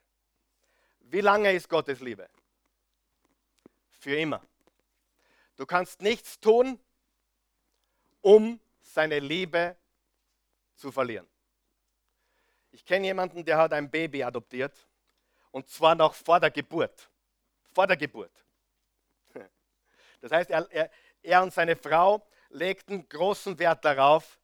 [1.00, 2.28] Wie lange ist Gottes Liebe?
[4.02, 4.42] Für immer.
[5.54, 6.80] Du kannst nichts tun,
[8.20, 9.76] um seine Liebe
[10.74, 11.28] zu verlieren.
[12.72, 14.88] Ich kenne jemanden, der hat ein Baby adoptiert
[15.52, 17.08] und zwar noch vor der Geburt.
[17.72, 18.32] Vor der Geburt.
[20.20, 20.90] Das heißt, er, er,
[21.22, 24.40] er und seine Frau legten großen Wert darauf,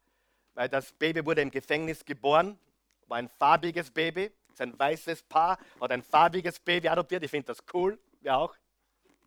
[0.55, 2.61] weil das Baby wurde im Gefängnis geboren,
[3.09, 7.25] war ein farbiges Baby, sein weißes Paar hat ein farbiges Baby adoptiert.
[7.25, 8.57] Ich finde das cool, wir auch.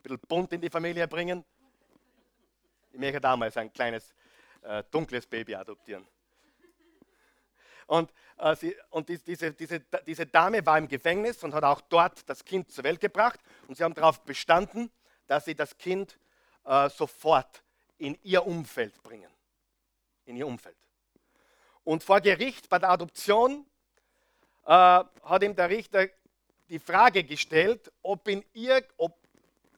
[0.01, 1.43] Bisschen bunt in die Familie bringen.
[2.91, 4.13] Ich möchte damals ein kleines
[4.63, 6.05] äh, dunkles Baby adoptieren.
[7.87, 11.81] Und, äh, sie, und die, diese, diese, diese Dame war im Gefängnis und hat auch
[11.81, 13.39] dort das Kind zur Welt gebracht.
[13.67, 14.89] Und sie haben darauf bestanden,
[15.27, 16.17] dass sie das Kind
[16.65, 17.63] äh, sofort
[17.97, 19.29] in ihr Umfeld bringen.
[20.25, 20.77] In ihr Umfeld.
[21.83, 23.65] Und vor Gericht bei der Adoption
[24.65, 26.07] äh, hat ihm der Richter
[26.69, 29.17] die Frage gestellt, ob, in ir, ob,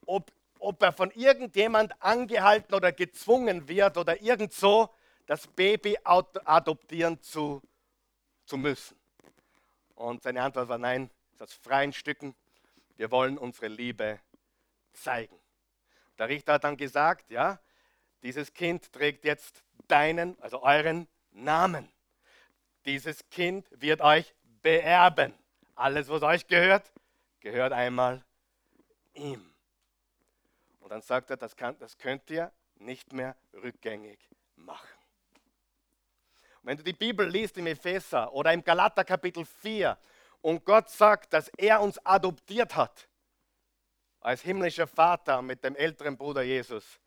[0.06, 4.90] ob, ob er von irgendjemand angehalten oder gezwungen wird oder irgend so,
[5.26, 7.62] das Baby adoptieren zu,
[8.44, 8.96] zu müssen.
[9.94, 12.34] Und seine Antwort war nein, aus freien Stücken.
[12.96, 14.20] Wir wollen unsere Liebe
[14.92, 15.38] zeigen.
[16.18, 17.58] Der Richter hat dann gesagt, ja,
[18.22, 21.90] dieses Kind trägt jetzt deinen, also euren Namen.
[22.86, 25.34] Dieses Kind wird euch beerben.
[25.74, 26.92] Alles, was euch gehört,
[27.40, 28.24] gehört einmal
[29.14, 29.53] ihm.
[30.84, 34.18] Und dann sagt er, das, kann, das könnt ihr nicht mehr rückgängig
[34.54, 34.98] machen.
[36.60, 39.96] Und wenn du die Bibel liest im Epheser oder im Galater Kapitel 4
[40.42, 43.08] und Gott sagt, dass er uns adoptiert hat
[44.20, 47.00] als himmlischer Vater mit dem älteren Bruder Jesus,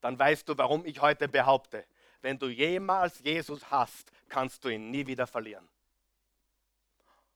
[0.00, 1.84] dann weißt du, warum ich heute behaupte,
[2.22, 5.68] wenn du jemals Jesus hast, kannst du ihn nie wieder verlieren.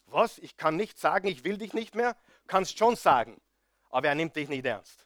[0.06, 0.38] Was?
[0.38, 2.16] Ich kann nicht sagen, ich will dich nicht mehr?
[2.46, 3.38] Kannst schon sagen,
[3.90, 5.04] aber er nimmt dich nicht ernst.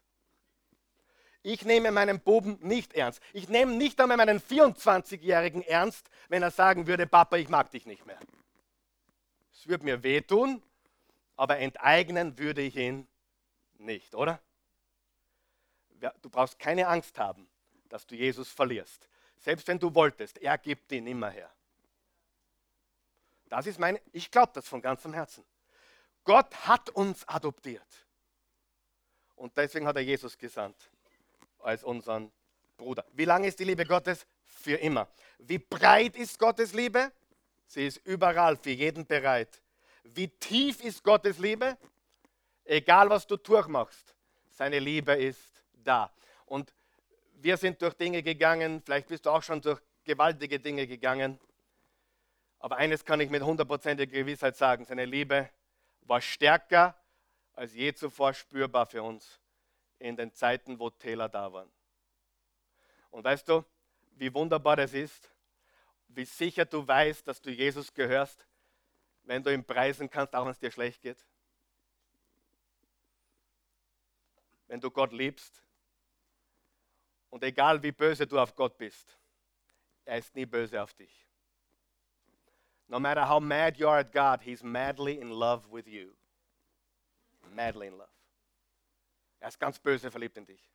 [1.48, 3.22] Ich nehme meinen Buben nicht ernst.
[3.32, 7.86] Ich nehme nicht einmal meinen 24-Jährigen ernst, wenn er sagen würde, Papa, ich mag dich
[7.86, 8.20] nicht mehr.
[9.50, 10.62] Es würde mir wehtun,
[11.36, 13.08] aber enteignen würde ich ihn
[13.78, 14.42] nicht, oder?
[16.20, 17.48] Du brauchst keine Angst haben,
[17.88, 19.08] dass du Jesus verlierst.
[19.38, 21.50] Selbst wenn du wolltest, er gibt ihn immer her.
[23.46, 25.46] Das ist meine, ich glaube das von ganzem Herzen.
[26.24, 28.06] Gott hat uns adoptiert.
[29.34, 30.90] Und deswegen hat er Jesus gesandt
[31.68, 32.32] als unseren
[32.78, 33.04] Bruder.
[33.12, 34.26] Wie lange ist die Liebe Gottes?
[34.46, 35.06] Für immer.
[35.38, 37.12] Wie breit ist Gottes Liebe?
[37.66, 39.60] Sie ist überall, für jeden bereit.
[40.02, 41.76] Wie tief ist Gottes Liebe?
[42.64, 44.14] Egal was du durchmachst,
[44.48, 46.10] seine Liebe ist da.
[46.46, 46.72] Und
[47.34, 51.38] wir sind durch Dinge gegangen, vielleicht bist du auch schon durch gewaltige Dinge gegangen.
[52.60, 55.50] Aber eines kann ich mit hundertprozentiger Gewissheit sagen, seine Liebe
[56.00, 56.96] war stärker
[57.52, 59.38] als je zuvor spürbar für uns
[59.98, 61.70] in den Zeiten, wo Täler da waren.
[63.10, 63.64] Und weißt du,
[64.16, 65.30] wie wunderbar das ist,
[66.08, 68.46] wie sicher du weißt, dass du Jesus gehörst,
[69.22, 71.24] wenn du ihn preisen kannst, auch wenn es dir schlecht geht?
[74.66, 75.62] Wenn du Gott liebst
[77.30, 79.18] und egal wie böse du auf Gott bist,
[80.04, 81.26] er ist nie böse auf dich.
[82.88, 86.16] No matter how mad you are at God, he's madly in love with you.
[87.54, 88.17] Madly in love.
[89.40, 90.68] Er ist ganz böse verliebt in dich.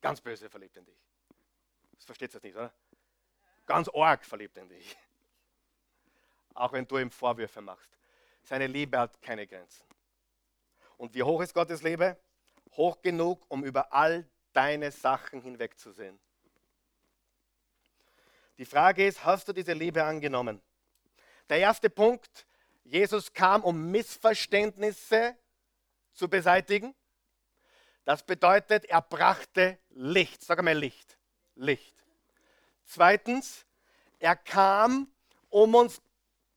[0.00, 0.98] Ganz böse verliebt in dich.
[1.96, 2.72] Das versteht ihr nicht, oder?
[3.64, 4.96] Ganz arg verliebt in dich.
[6.54, 7.90] Auch wenn du ihm Vorwürfe machst.
[8.42, 9.84] Seine Liebe hat keine Grenzen.
[10.96, 12.16] Und wie hoch ist Gottes Liebe?
[12.72, 16.18] Hoch genug, um über all deine Sachen hinwegzusehen.
[18.58, 20.62] Die Frage ist, hast du diese Liebe angenommen?
[21.48, 22.46] Der erste Punkt,
[22.84, 25.36] Jesus kam, um Missverständnisse
[26.12, 26.94] zu beseitigen.
[28.06, 30.40] Das bedeutet, er brachte Licht.
[30.40, 31.18] Sag einmal Licht.
[31.56, 31.92] Licht.
[32.84, 33.66] Zweitens,
[34.20, 35.08] er kam,
[35.50, 36.00] um uns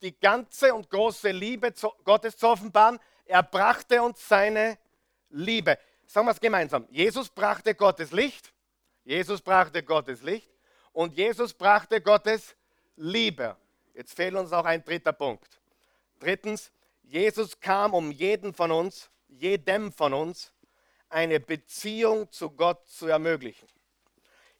[0.03, 2.99] die ganze und große Liebe Gottes zu offenbaren.
[3.25, 4.77] Er brachte uns seine
[5.31, 5.79] Liebe.
[6.05, 6.85] Sagen wir es gemeinsam.
[6.91, 8.53] Jesus brachte Gottes Licht.
[9.03, 10.51] Jesus brachte Gottes Licht.
[10.91, 12.55] Und Jesus brachte Gottes
[12.95, 13.57] Liebe.
[13.95, 15.59] Jetzt fehlt uns noch ein dritter Punkt.
[16.19, 20.53] Drittens, Jesus kam, um jeden von uns, jedem von uns,
[21.09, 23.67] eine Beziehung zu Gott zu ermöglichen.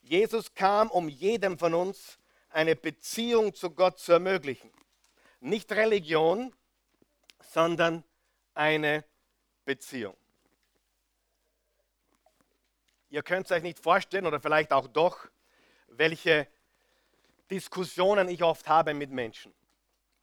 [0.01, 2.17] Jesus kam, um jedem von uns
[2.49, 4.71] eine Beziehung zu Gott zu ermöglichen.
[5.39, 6.53] Nicht Religion,
[7.41, 8.03] sondern
[8.53, 9.05] eine
[9.65, 10.15] Beziehung.
[13.09, 15.27] Ihr könnt es euch nicht vorstellen oder vielleicht auch doch,
[15.88, 16.47] welche
[17.49, 19.53] Diskussionen ich oft habe mit Menschen.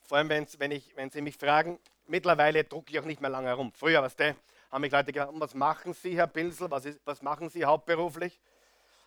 [0.02, 3.48] Vor allem, wenn, ich, wenn sie mich fragen, mittlerweile drucke ich auch nicht mehr lange
[3.48, 3.72] herum.
[3.72, 4.36] Früher, was der,
[4.70, 8.40] haben mich Leute gefragt, was machen Sie, Herr Pilsel, was, ist, was machen Sie hauptberuflich?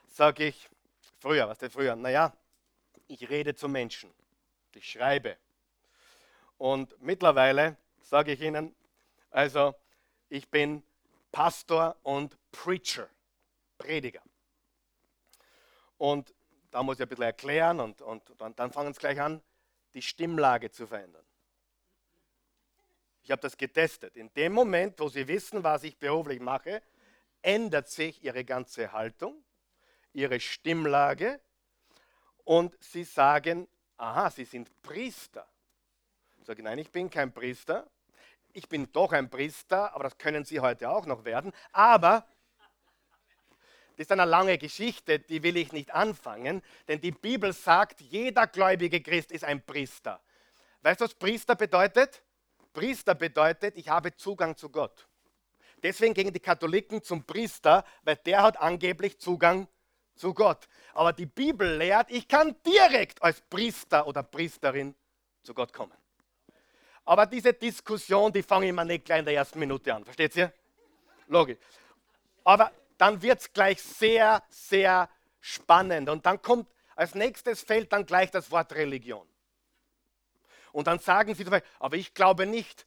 [0.08, 0.70] Sage ich,
[1.20, 1.96] früher, was der früher?
[1.96, 2.34] Naja,
[3.08, 4.12] ich rede zu Menschen,
[4.74, 5.38] ich schreibe.
[6.58, 8.76] Und mittlerweile sage ich Ihnen,
[9.32, 9.76] also
[10.30, 10.84] ich bin
[11.32, 13.08] Pastor und Preacher,
[13.78, 14.22] Prediger.
[15.98, 16.34] Und
[16.72, 19.42] da muss ich ein bisschen erklären und, und dann, dann fangen sie gleich an,
[19.94, 21.26] die Stimmlage zu verändern.
[23.30, 24.16] Ich habe das getestet.
[24.16, 26.82] In dem Moment, wo sie wissen, was ich beruflich mache,
[27.44, 29.44] ändert sich ihre ganze Haltung,
[30.14, 31.40] ihre Stimmlage
[32.44, 35.48] und sie sagen, aha, sie sind Priester.
[36.40, 37.88] Ich sage, nein, ich bin kein Priester.
[38.52, 41.54] Ich bin doch ein Priester, aber das können Sie heute auch noch werden.
[41.72, 42.26] Aber
[43.96, 48.48] das ist eine lange Geschichte, die will ich nicht anfangen, denn die Bibel sagt, jeder
[48.48, 50.20] gläubige Christ ist ein Priester.
[50.82, 52.24] Weißt du, was Priester bedeutet?
[52.74, 55.08] Priester bedeutet, ich habe Zugang zu Gott.
[55.82, 59.68] Deswegen gehen die Katholiken zum Priester, weil der hat angeblich Zugang
[60.16, 60.68] zu Gott.
[60.94, 64.96] Aber die Bibel lehrt, ich kann direkt als Priester oder Priesterin
[65.44, 65.94] zu Gott kommen.
[67.06, 70.04] Aber diese Diskussion, die fange ich mal nicht gleich in der ersten Minute an.
[70.04, 70.54] Versteht ihr?
[71.28, 71.58] Logisch.
[72.44, 76.10] Aber dann wird es gleich sehr, sehr spannend.
[76.10, 79.26] Und dann kommt als nächstes fällt dann gleich das Wort Religion.
[80.72, 81.46] Und dann sagen sie,
[81.80, 82.86] aber ich glaube nicht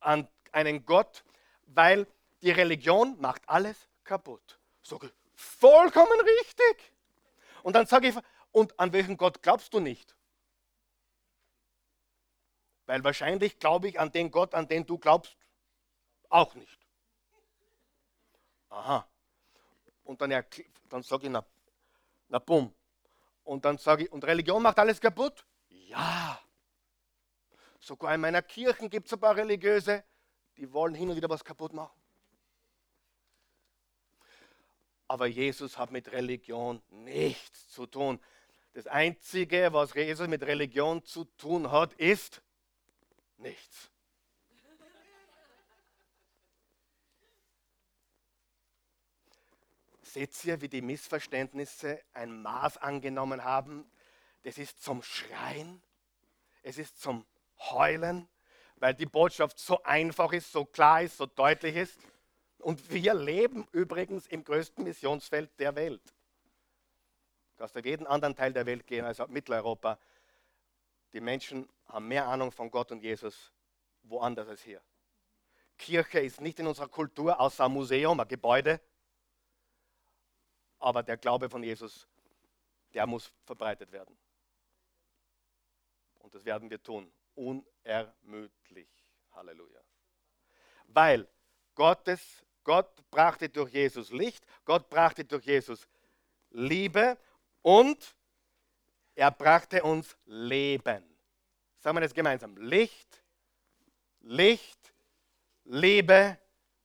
[0.00, 1.24] an einen Gott,
[1.66, 2.06] weil
[2.42, 4.58] die Religion macht alles kaputt.
[4.82, 6.92] Sage vollkommen richtig.
[7.62, 8.14] Und dann sage ich,
[8.52, 10.14] und an welchen Gott glaubst du nicht?
[12.86, 15.36] Weil wahrscheinlich glaube ich an den Gott, an den du glaubst,
[16.28, 16.78] auch nicht.
[18.68, 19.08] Aha.
[20.04, 20.44] Und dann,
[20.90, 21.44] dann sage ich, na,
[22.28, 22.74] na bumm.
[23.44, 25.44] Und dann sage ich, und Religion macht alles kaputt?
[25.68, 26.38] Ja.
[27.84, 30.02] Sogar in meiner Kirche gibt es ein paar Religiöse,
[30.56, 32.00] die wollen hin und wieder was kaputt machen.
[35.06, 38.18] Aber Jesus hat mit Religion nichts zu tun.
[38.72, 42.40] Das Einzige, was Jesus mit Religion zu tun hat, ist
[43.36, 43.90] nichts.
[50.00, 53.84] Seht ihr, wie die Missverständnisse ein Maß angenommen haben?
[54.42, 55.82] Das ist zum Schreien,
[56.62, 57.26] es ist zum
[57.70, 58.28] Heulen,
[58.76, 61.98] weil die Botschaft so einfach ist, so klar ist, so deutlich ist.
[62.58, 66.02] Und wir leben übrigens im größten Missionsfeld der Welt.
[67.52, 69.98] Du kannst auf jeden anderen Teil der Welt gehen, also Mitteleuropa.
[71.12, 73.52] Die Menschen haben mehr Ahnung von Gott und Jesus
[74.02, 74.82] woanders als hier.
[75.78, 78.80] Kirche ist nicht in unserer Kultur außer ein Museum, ein Gebäude.
[80.78, 82.06] Aber der Glaube von Jesus,
[82.92, 84.16] der muss verbreitet werden.
[86.20, 87.10] Und das werden wir tun.
[87.34, 88.88] Unermüdlich.
[89.32, 89.80] Halleluja.
[90.86, 91.28] Weil
[91.74, 95.88] Gottes, Gott brachte durch Jesus Licht, Gott brachte durch Jesus
[96.50, 97.18] Liebe
[97.62, 98.16] und
[99.14, 101.04] er brachte uns Leben.
[101.78, 102.56] Sagen wir das gemeinsam.
[102.56, 103.22] Licht,
[104.20, 104.94] Licht,
[105.64, 106.38] Liebe,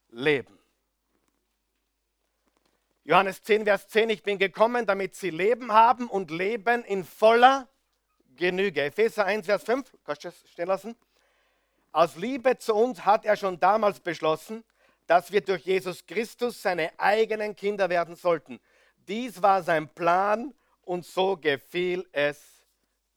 [0.09, 0.59] Leben.
[3.03, 7.67] Johannes 10, Vers 10, ich bin gekommen, damit sie Leben haben und Leben in voller
[8.39, 8.83] Genüge.
[8.83, 10.95] Epheser 1, Vers 5, kannst du das stehen lassen?
[11.91, 14.63] Aus Liebe zu uns hat er schon damals beschlossen,
[15.07, 18.59] dass wir durch Jesus Christus seine eigenen Kinder werden sollten.
[19.07, 22.65] Dies war sein Plan und so gefiel es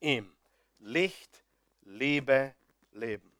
[0.00, 0.34] ihm.
[0.80, 1.44] Licht,
[1.82, 2.54] Liebe,
[2.90, 3.32] Leben.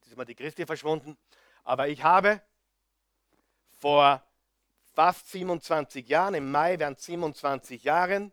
[0.00, 1.16] Jetzt ist mal die Christi verschwunden,
[1.62, 2.42] aber ich habe
[3.78, 4.24] vor
[4.92, 8.32] fast 27 Jahren, im Mai während 27 Jahren,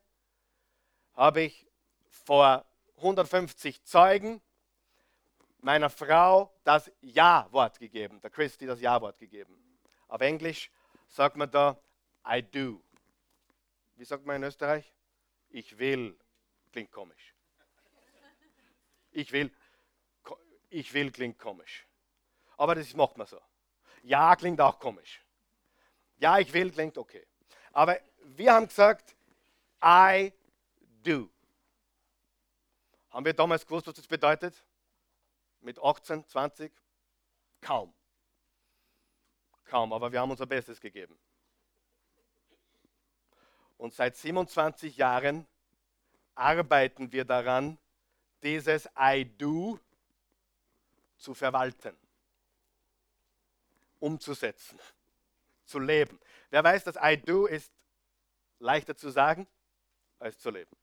[1.14, 1.66] habe ich
[2.26, 2.65] vor
[2.97, 4.41] 150 Zeugen
[5.59, 9.57] meiner Frau das Ja-Wort gegeben, der Christi das Ja-Wort gegeben.
[10.07, 10.72] Auf Englisch
[11.07, 11.80] sagt man da
[12.28, 12.82] I do.
[13.95, 14.93] Wie sagt man in Österreich?
[15.49, 16.18] Ich will.
[16.72, 17.34] Klingt komisch.
[19.11, 19.51] Ich will.
[20.70, 21.88] Ich will klingt komisch.
[22.57, 23.41] Aber das macht man so.
[24.03, 25.24] Ja klingt auch komisch.
[26.18, 27.26] Ja, ich will klingt okay.
[27.72, 29.15] Aber wir haben gesagt,
[29.84, 30.34] I
[31.03, 31.30] do.
[33.18, 34.63] Haben wir damals gewusst, was das bedeutet?
[35.61, 36.72] Mit 18, 20?
[37.61, 37.91] Kaum.
[39.65, 41.18] Kaum, aber wir haben unser Bestes gegeben.
[43.80, 45.47] Und seit 27 Jahren
[46.36, 47.80] arbeiten wir daran,
[48.43, 49.80] dieses I do
[51.18, 51.97] zu verwalten,
[53.99, 54.80] umzusetzen,
[55.65, 56.20] zu leben.
[56.51, 57.72] Wer weiß, dass I do ist
[58.59, 59.47] leichter zu sagen
[60.20, 60.78] als zu leben.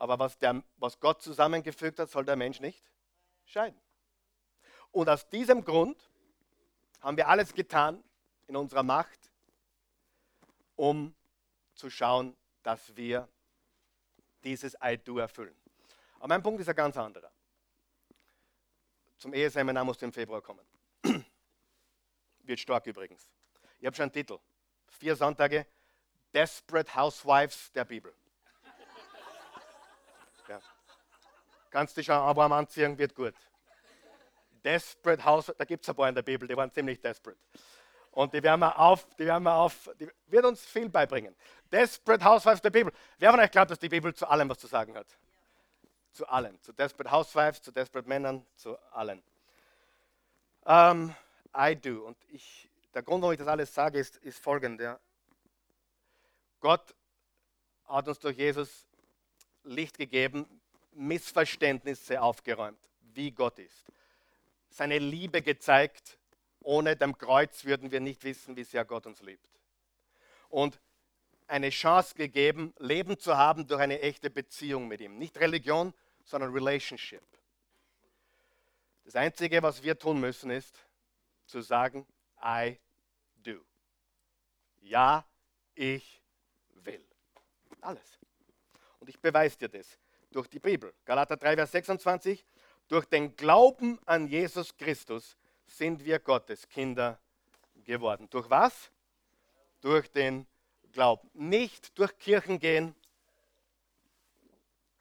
[0.00, 2.82] Aber was, der, was Gott zusammengefügt hat, soll der Mensch nicht
[3.44, 3.78] scheiden.
[4.92, 6.10] Und aus diesem Grund
[7.02, 8.02] haben wir alles getan
[8.46, 9.30] in unserer Macht,
[10.74, 11.14] um
[11.74, 13.28] zu schauen, dass wir
[14.42, 15.54] dieses I do erfüllen.
[16.16, 17.30] Aber mein Punkt ist ein ganz anderer.
[19.18, 20.64] Zum Eheseminar musst du im Februar kommen.
[22.38, 23.28] Wird stark übrigens.
[23.78, 24.38] Ich habe schon einen Titel.
[24.86, 25.66] Vier Sonntage,
[26.32, 28.14] Desperate Housewives der Bibel.
[30.50, 30.60] Ja.
[31.70, 33.34] Kannst dich schon Abraham anziehen, wird gut.
[34.64, 37.38] Desperate House, da gibt es ein paar in der Bibel, die waren ziemlich desperate.
[38.10, 41.36] Und die werden wir auf, die werden wir auf, die wird uns viel beibringen.
[41.70, 42.92] Desperate Housewives der Bibel.
[43.18, 45.06] Wer von euch glaubt, dass die Bibel zu allem was zu sagen hat?
[46.10, 46.60] Zu allen.
[46.60, 49.22] Zu Desperate Housewives, zu Desperate Männern, zu allen.
[50.64, 51.14] Um, ähm,
[51.56, 52.04] I do.
[52.04, 54.98] Und ich, der Grund, warum ich das alles sage, ist, ist folgender.
[56.58, 56.92] Gott
[57.86, 58.89] hat uns durch Jesus
[59.64, 60.46] Licht gegeben,
[60.92, 63.86] Missverständnisse aufgeräumt, wie Gott ist.
[64.68, 66.18] Seine Liebe gezeigt.
[66.62, 69.48] Ohne dem Kreuz würden wir nicht wissen, wie sehr Gott uns liebt.
[70.50, 70.78] Und
[71.46, 75.16] eine Chance gegeben, Leben zu haben durch eine echte Beziehung mit ihm.
[75.18, 77.22] Nicht Religion, sondern Relationship.
[79.04, 80.78] Das Einzige, was wir tun müssen, ist
[81.46, 82.06] zu sagen,
[82.42, 82.78] I
[83.36, 83.64] do.
[84.82, 85.26] Ja,
[85.74, 86.22] ich
[86.74, 87.04] will.
[87.80, 88.18] Alles.
[89.10, 89.98] Ich beweise dir das
[90.30, 90.94] durch die Bibel.
[91.04, 92.44] Galater 3, Vers 26.
[92.86, 95.36] Durch den Glauben an Jesus Christus
[95.66, 97.18] sind wir Gottes Kinder
[97.84, 98.28] geworden.
[98.30, 98.92] Durch was?
[99.80, 100.46] Durch den
[100.92, 101.28] Glauben.
[101.34, 102.94] Nicht durch Kirchen gehen,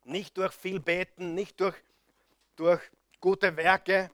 [0.06, 1.76] nicht durch viel Beten, nicht durch,
[2.56, 2.82] durch
[3.20, 4.10] gute Werke,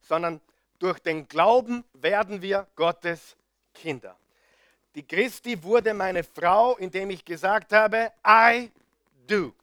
[0.00, 0.40] sondern
[0.78, 3.36] durch den Glauben werden wir Gottes
[3.74, 4.16] Kinder.
[4.94, 8.70] Die Christi wurde meine Frau, indem ich gesagt habe, I
[9.26, 9.54] do.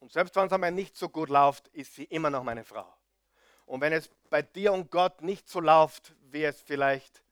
[0.00, 2.86] Und selbst wenn es einmal nicht so gut läuft, ist sie immer noch meine Frau.
[3.64, 7.22] Und wenn es bei dir und Gott nicht so läuft, wie es vielleicht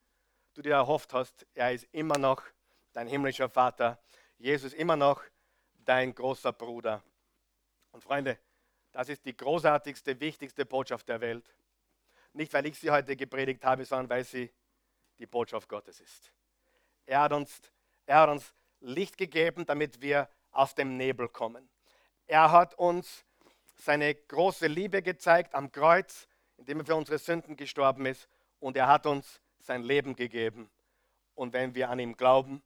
[0.55, 2.43] du dir erhofft hast, er ist immer noch
[2.93, 3.99] dein himmlischer Vater.
[4.39, 5.23] Jesus ist immer noch
[5.85, 7.03] dein großer Bruder.
[7.93, 8.39] Und Freunde,
[8.93, 11.55] das ist die großartigste, wichtigste Botschaft der Welt.
[12.33, 14.53] Nicht, weil ich sie heute gepredigt habe, sondern weil sie
[15.19, 16.33] die Botschaft Gottes ist.
[17.07, 17.61] Er hat uns,
[18.07, 21.69] er hat uns Licht gegeben, damit wir aus dem Nebel kommen.
[22.27, 23.25] Er hat uns
[23.77, 28.29] seine große Liebe gezeigt am Kreuz, indem er für unsere Sünden gestorben ist.
[28.61, 30.71] Und er hat uns sein Leben gegeben.
[31.35, 32.63] Und wenn wir an ihm glauben,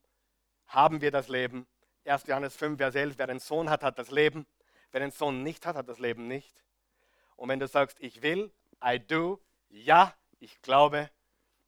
[0.66, 1.66] haben wir das Leben.
[2.04, 2.26] 1.
[2.26, 4.46] Johannes 5, Vers 11, wer den Sohn hat, hat das Leben.
[4.90, 6.62] Wer den Sohn nicht hat, hat das Leben nicht.
[7.36, 8.52] Und wenn du sagst, ich will,
[8.84, 11.10] I do, ja, ich glaube,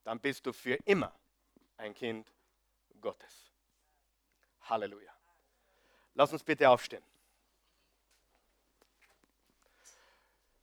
[0.04, 1.14] dann bist du für immer
[1.76, 2.32] ein Kind
[3.00, 3.52] Gottes.
[4.62, 5.09] Halleluja.
[6.14, 7.02] Lass uns bitte aufstehen.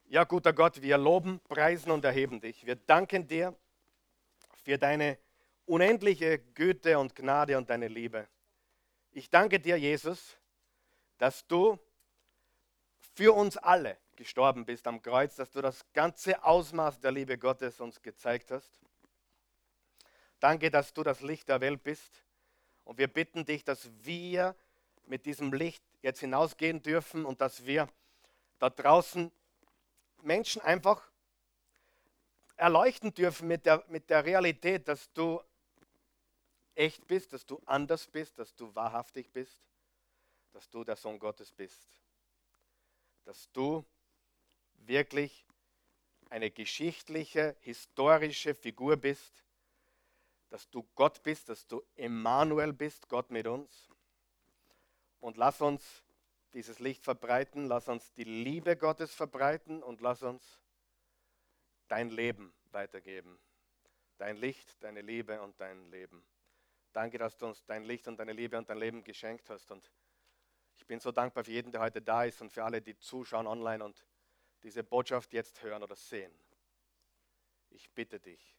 [0.09, 2.65] Ja, guter Gott, wir loben, preisen und erheben dich.
[2.65, 3.53] Wir danken dir
[4.63, 5.17] für deine
[5.65, 8.27] unendliche Güte und Gnade und deine Liebe.
[9.11, 10.37] Ich danke dir, Jesus,
[11.17, 11.77] dass du
[13.15, 17.79] für uns alle gestorben bist am Kreuz, dass du das ganze Ausmaß der Liebe Gottes
[17.79, 18.79] uns gezeigt hast.
[20.39, 22.23] Danke, dass du das Licht der Welt bist.
[22.83, 24.55] Und wir bitten dich, dass wir
[25.07, 27.89] mit diesem Licht jetzt hinausgehen dürfen und dass wir
[28.59, 29.31] da draußen
[30.21, 31.09] Menschen einfach
[32.55, 35.41] erleuchten dürfen mit der, mit der Realität, dass du
[36.75, 39.61] echt bist, dass du anders bist, dass du wahrhaftig bist,
[40.53, 41.87] dass du der Sohn Gottes bist,
[43.25, 43.85] dass du
[44.77, 45.45] wirklich
[46.29, 49.43] eine geschichtliche, historische Figur bist,
[50.49, 53.89] dass du Gott bist, dass du Emmanuel bist, Gott mit uns.
[55.19, 56.03] Und lass uns
[56.53, 60.61] dieses Licht verbreiten, lass uns die Liebe Gottes verbreiten und lass uns
[61.87, 63.39] dein Leben weitergeben.
[64.17, 66.25] Dein Licht, deine Liebe und dein Leben.
[66.93, 69.71] Danke, dass du uns dein Licht und deine Liebe und dein Leben geschenkt hast.
[69.71, 69.91] Und
[70.75, 73.45] ich bin so dankbar für jeden, der heute da ist und für alle, die zuschauen
[73.45, 74.07] online und
[74.63, 76.33] diese Botschaft jetzt hören oder sehen.
[77.69, 78.55] Ich bitte dich,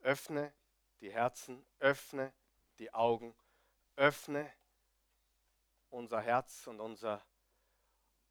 [0.00, 0.54] öffne
[1.00, 2.32] die Herzen, öffne
[2.78, 3.34] die Augen,
[3.96, 4.50] öffne
[5.90, 7.24] unser Herz und unser,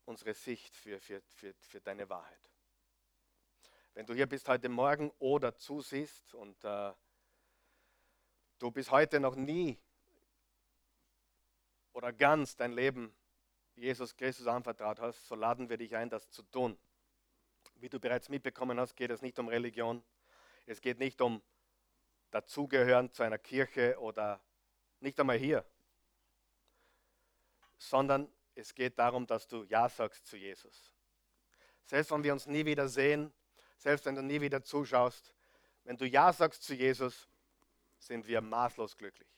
[0.05, 2.51] unsere Sicht für, für, für, für deine Wahrheit.
[3.93, 6.93] Wenn du hier bist heute Morgen oder zusiehst und äh,
[8.59, 9.79] du bis heute noch nie
[11.93, 13.15] oder ganz dein Leben
[13.75, 16.77] Jesus Christus anvertraut hast, so laden wir dich ein, das zu tun.
[17.75, 20.03] Wie du bereits mitbekommen hast, geht es nicht um Religion.
[20.65, 21.41] Es geht nicht um
[22.31, 24.41] dazugehören zu einer Kirche oder
[24.99, 25.65] nicht einmal hier,
[27.77, 30.91] sondern es geht darum, dass du Ja sagst zu Jesus.
[31.85, 33.33] Selbst wenn wir uns nie wieder sehen,
[33.77, 35.33] selbst wenn du nie wieder zuschaust,
[35.83, 37.27] wenn du Ja sagst zu Jesus,
[37.99, 39.29] sind wir maßlos glücklich.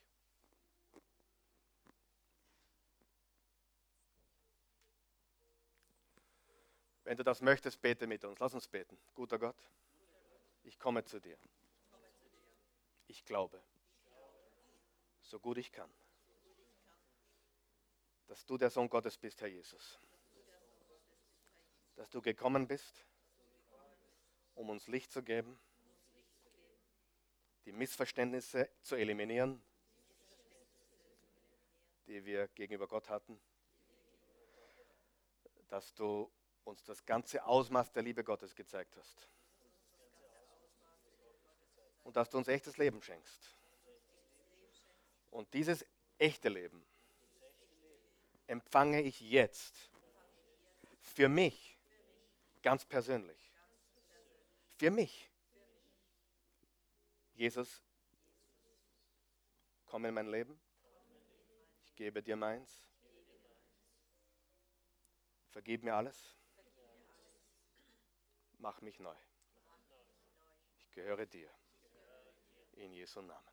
[7.04, 8.40] Wenn du das möchtest, bete mit uns.
[8.40, 8.96] Lass uns beten.
[9.16, 9.56] Guter Gott,
[10.64, 11.38] ich komme zu dir.
[13.08, 13.60] Ich glaube,
[15.22, 15.90] so gut ich kann,
[18.30, 20.00] dass du der Sohn Gottes bist, Herr Jesus.
[21.96, 23.04] Dass du gekommen bist,
[24.54, 25.60] um uns Licht zu geben,
[27.66, 29.64] die Missverständnisse zu eliminieren,
[32.06, 33.42] die wir gegenüber Gott hatten,
[35.68, 36.32] dass du
[36.66, 39.28] uns das ganze Ausmaß der Liebe Gottes gezeigt hast
[42.04, 43.56] und dass du uns echtes Leben schenkst.
[45.32, 45.84] Und dieses
[46.20, 46.86] echte Leben
[48.50, 49.92] empfange ich jetzt
[51.02, 51.78] für mich
[52.64, 53.54] ganz persönlich.
[54.78, 55.30] Für mich.
[57.36, 57.84] Jesus,
[59.86, 60.60] komm in mein Leben.
[61.86, 62.90] Ich gebe dir meins.
[65.52, 66.36] Vergib mir alles.
[68.58, 69.16] Mach mich neu.
[70.80, 71.50] Ich gehöre dir.
[72.74, 73.48] In Jesu Namen.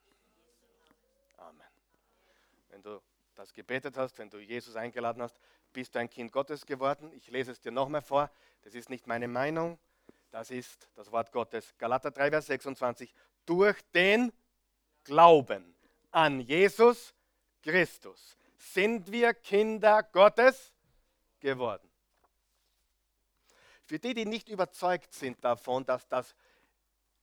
[1.37, 1.67] Amen.
[2.69, 3.03] Wenn du
[3.37, 5.39] das gebetet hast, wenn du Jesus eingeladen hast,
[5.72, 7.12] bist du ein Kind Gottes geworden.
[7.12, 8.30] Ich lese es dir nochmal vor.
[8.62, 9.78] Das ist nicht meine Meinung,
[10.30, 11.76] das ist das Wort Gottes.
[11.78, 13.14] Galater 3, Vers 26.
[13.45, 14.32] Durch den
[15.05, 15.76] Glauben
[16.11, 17.14] an Jesus
[17.62, 20.72] Christus sind wir Kinder Gottes
[21.39, 21.89] geworden.
[23.84, 26.34] Für die, die nicht überzeugt sind davon, dass das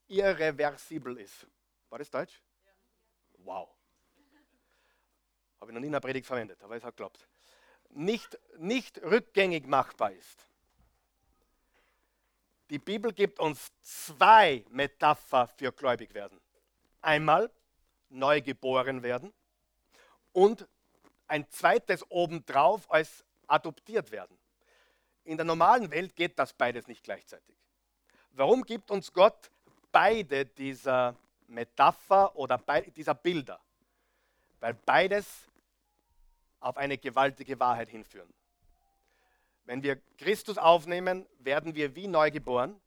[0.08, 1.46] irreversibel ist,
[1.90, 2.42] war das Deutsch?
[3.40, 3.70] Wow.
[5.64, 7.26] Habe ich noch nie in einer Predigt verwendet, aber es hat geklappt.
[7.92, 10.46] Nicht, nicht rückgängig machbar ist.
[12.70, 16.38] Die Bibel gibt uns zwei Metapher für gläubig werden.
[17.02, 17.50] Einmal
[18.10, 19.32] neu geboren werden
[20.34, 20.68] und
[21.28, 24.38] ein zweites obendrauf als adoptiert werden.
[25.24, 27.56] In der normalen Welt geht das beides nicht gleichzeitig.
[28.32, 29.50] Warum gibt uns Gott
[29.94, 31.16] beide dieser
[31.48, 32.58] Metapher oder
[32.94, 33.62] dieser Bilder,
[34.60, 35.48] weil beides
[36.64, 38.32] auf eine gewaltige Wahrheit hinführen.
[39.66, 42.80] Wenn wir Christus aufnehmen, werden wir wie neu geboren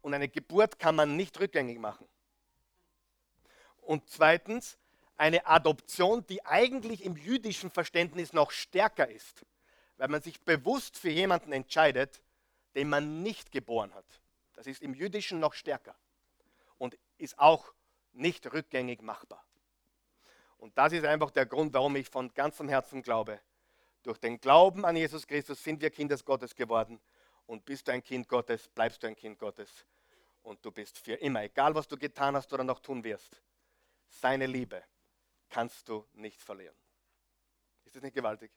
[0.00, 2.08] und eine Geburt kann man nicht rückgängig machen.
[3.82, 4.78] Und zweitens,
[5.16, 9.44] eine Adoption, die eigentlich im jüdischen Verständnis noch stärker ist,
[9.96, 12.22] weil man sich bewusst für jemanden entscheidet,
[12.74, 14.20] den man nicht geboren hat.
[14.54, 15.94] Das ist im Jüdischen noch stärker
[16.78, 17.72] und ist auch
[18.12, 19.44] nicht rückgängig machbar.
[20.62, 23.40] Und das ist einfach der Grund, warum ich von ganzem Herzen glaube.
[24.04, 27.00] Durch den Glauben an Jesus Christus sind wir Kinder Gottes geworden.
[27.46, 29.84] Und bist du ein Kind Gottes, bleibst du ein Kind Gottes.
[30.40, 33.42] Und du bist für immer, egal was du getan hast oder noch tun wirst,
[34.06, 34.84] seine Liebe
[35.48, 36.76] kannst du nicht verlieren.
[37.84, 38.52] Ist das nicht gewaltig?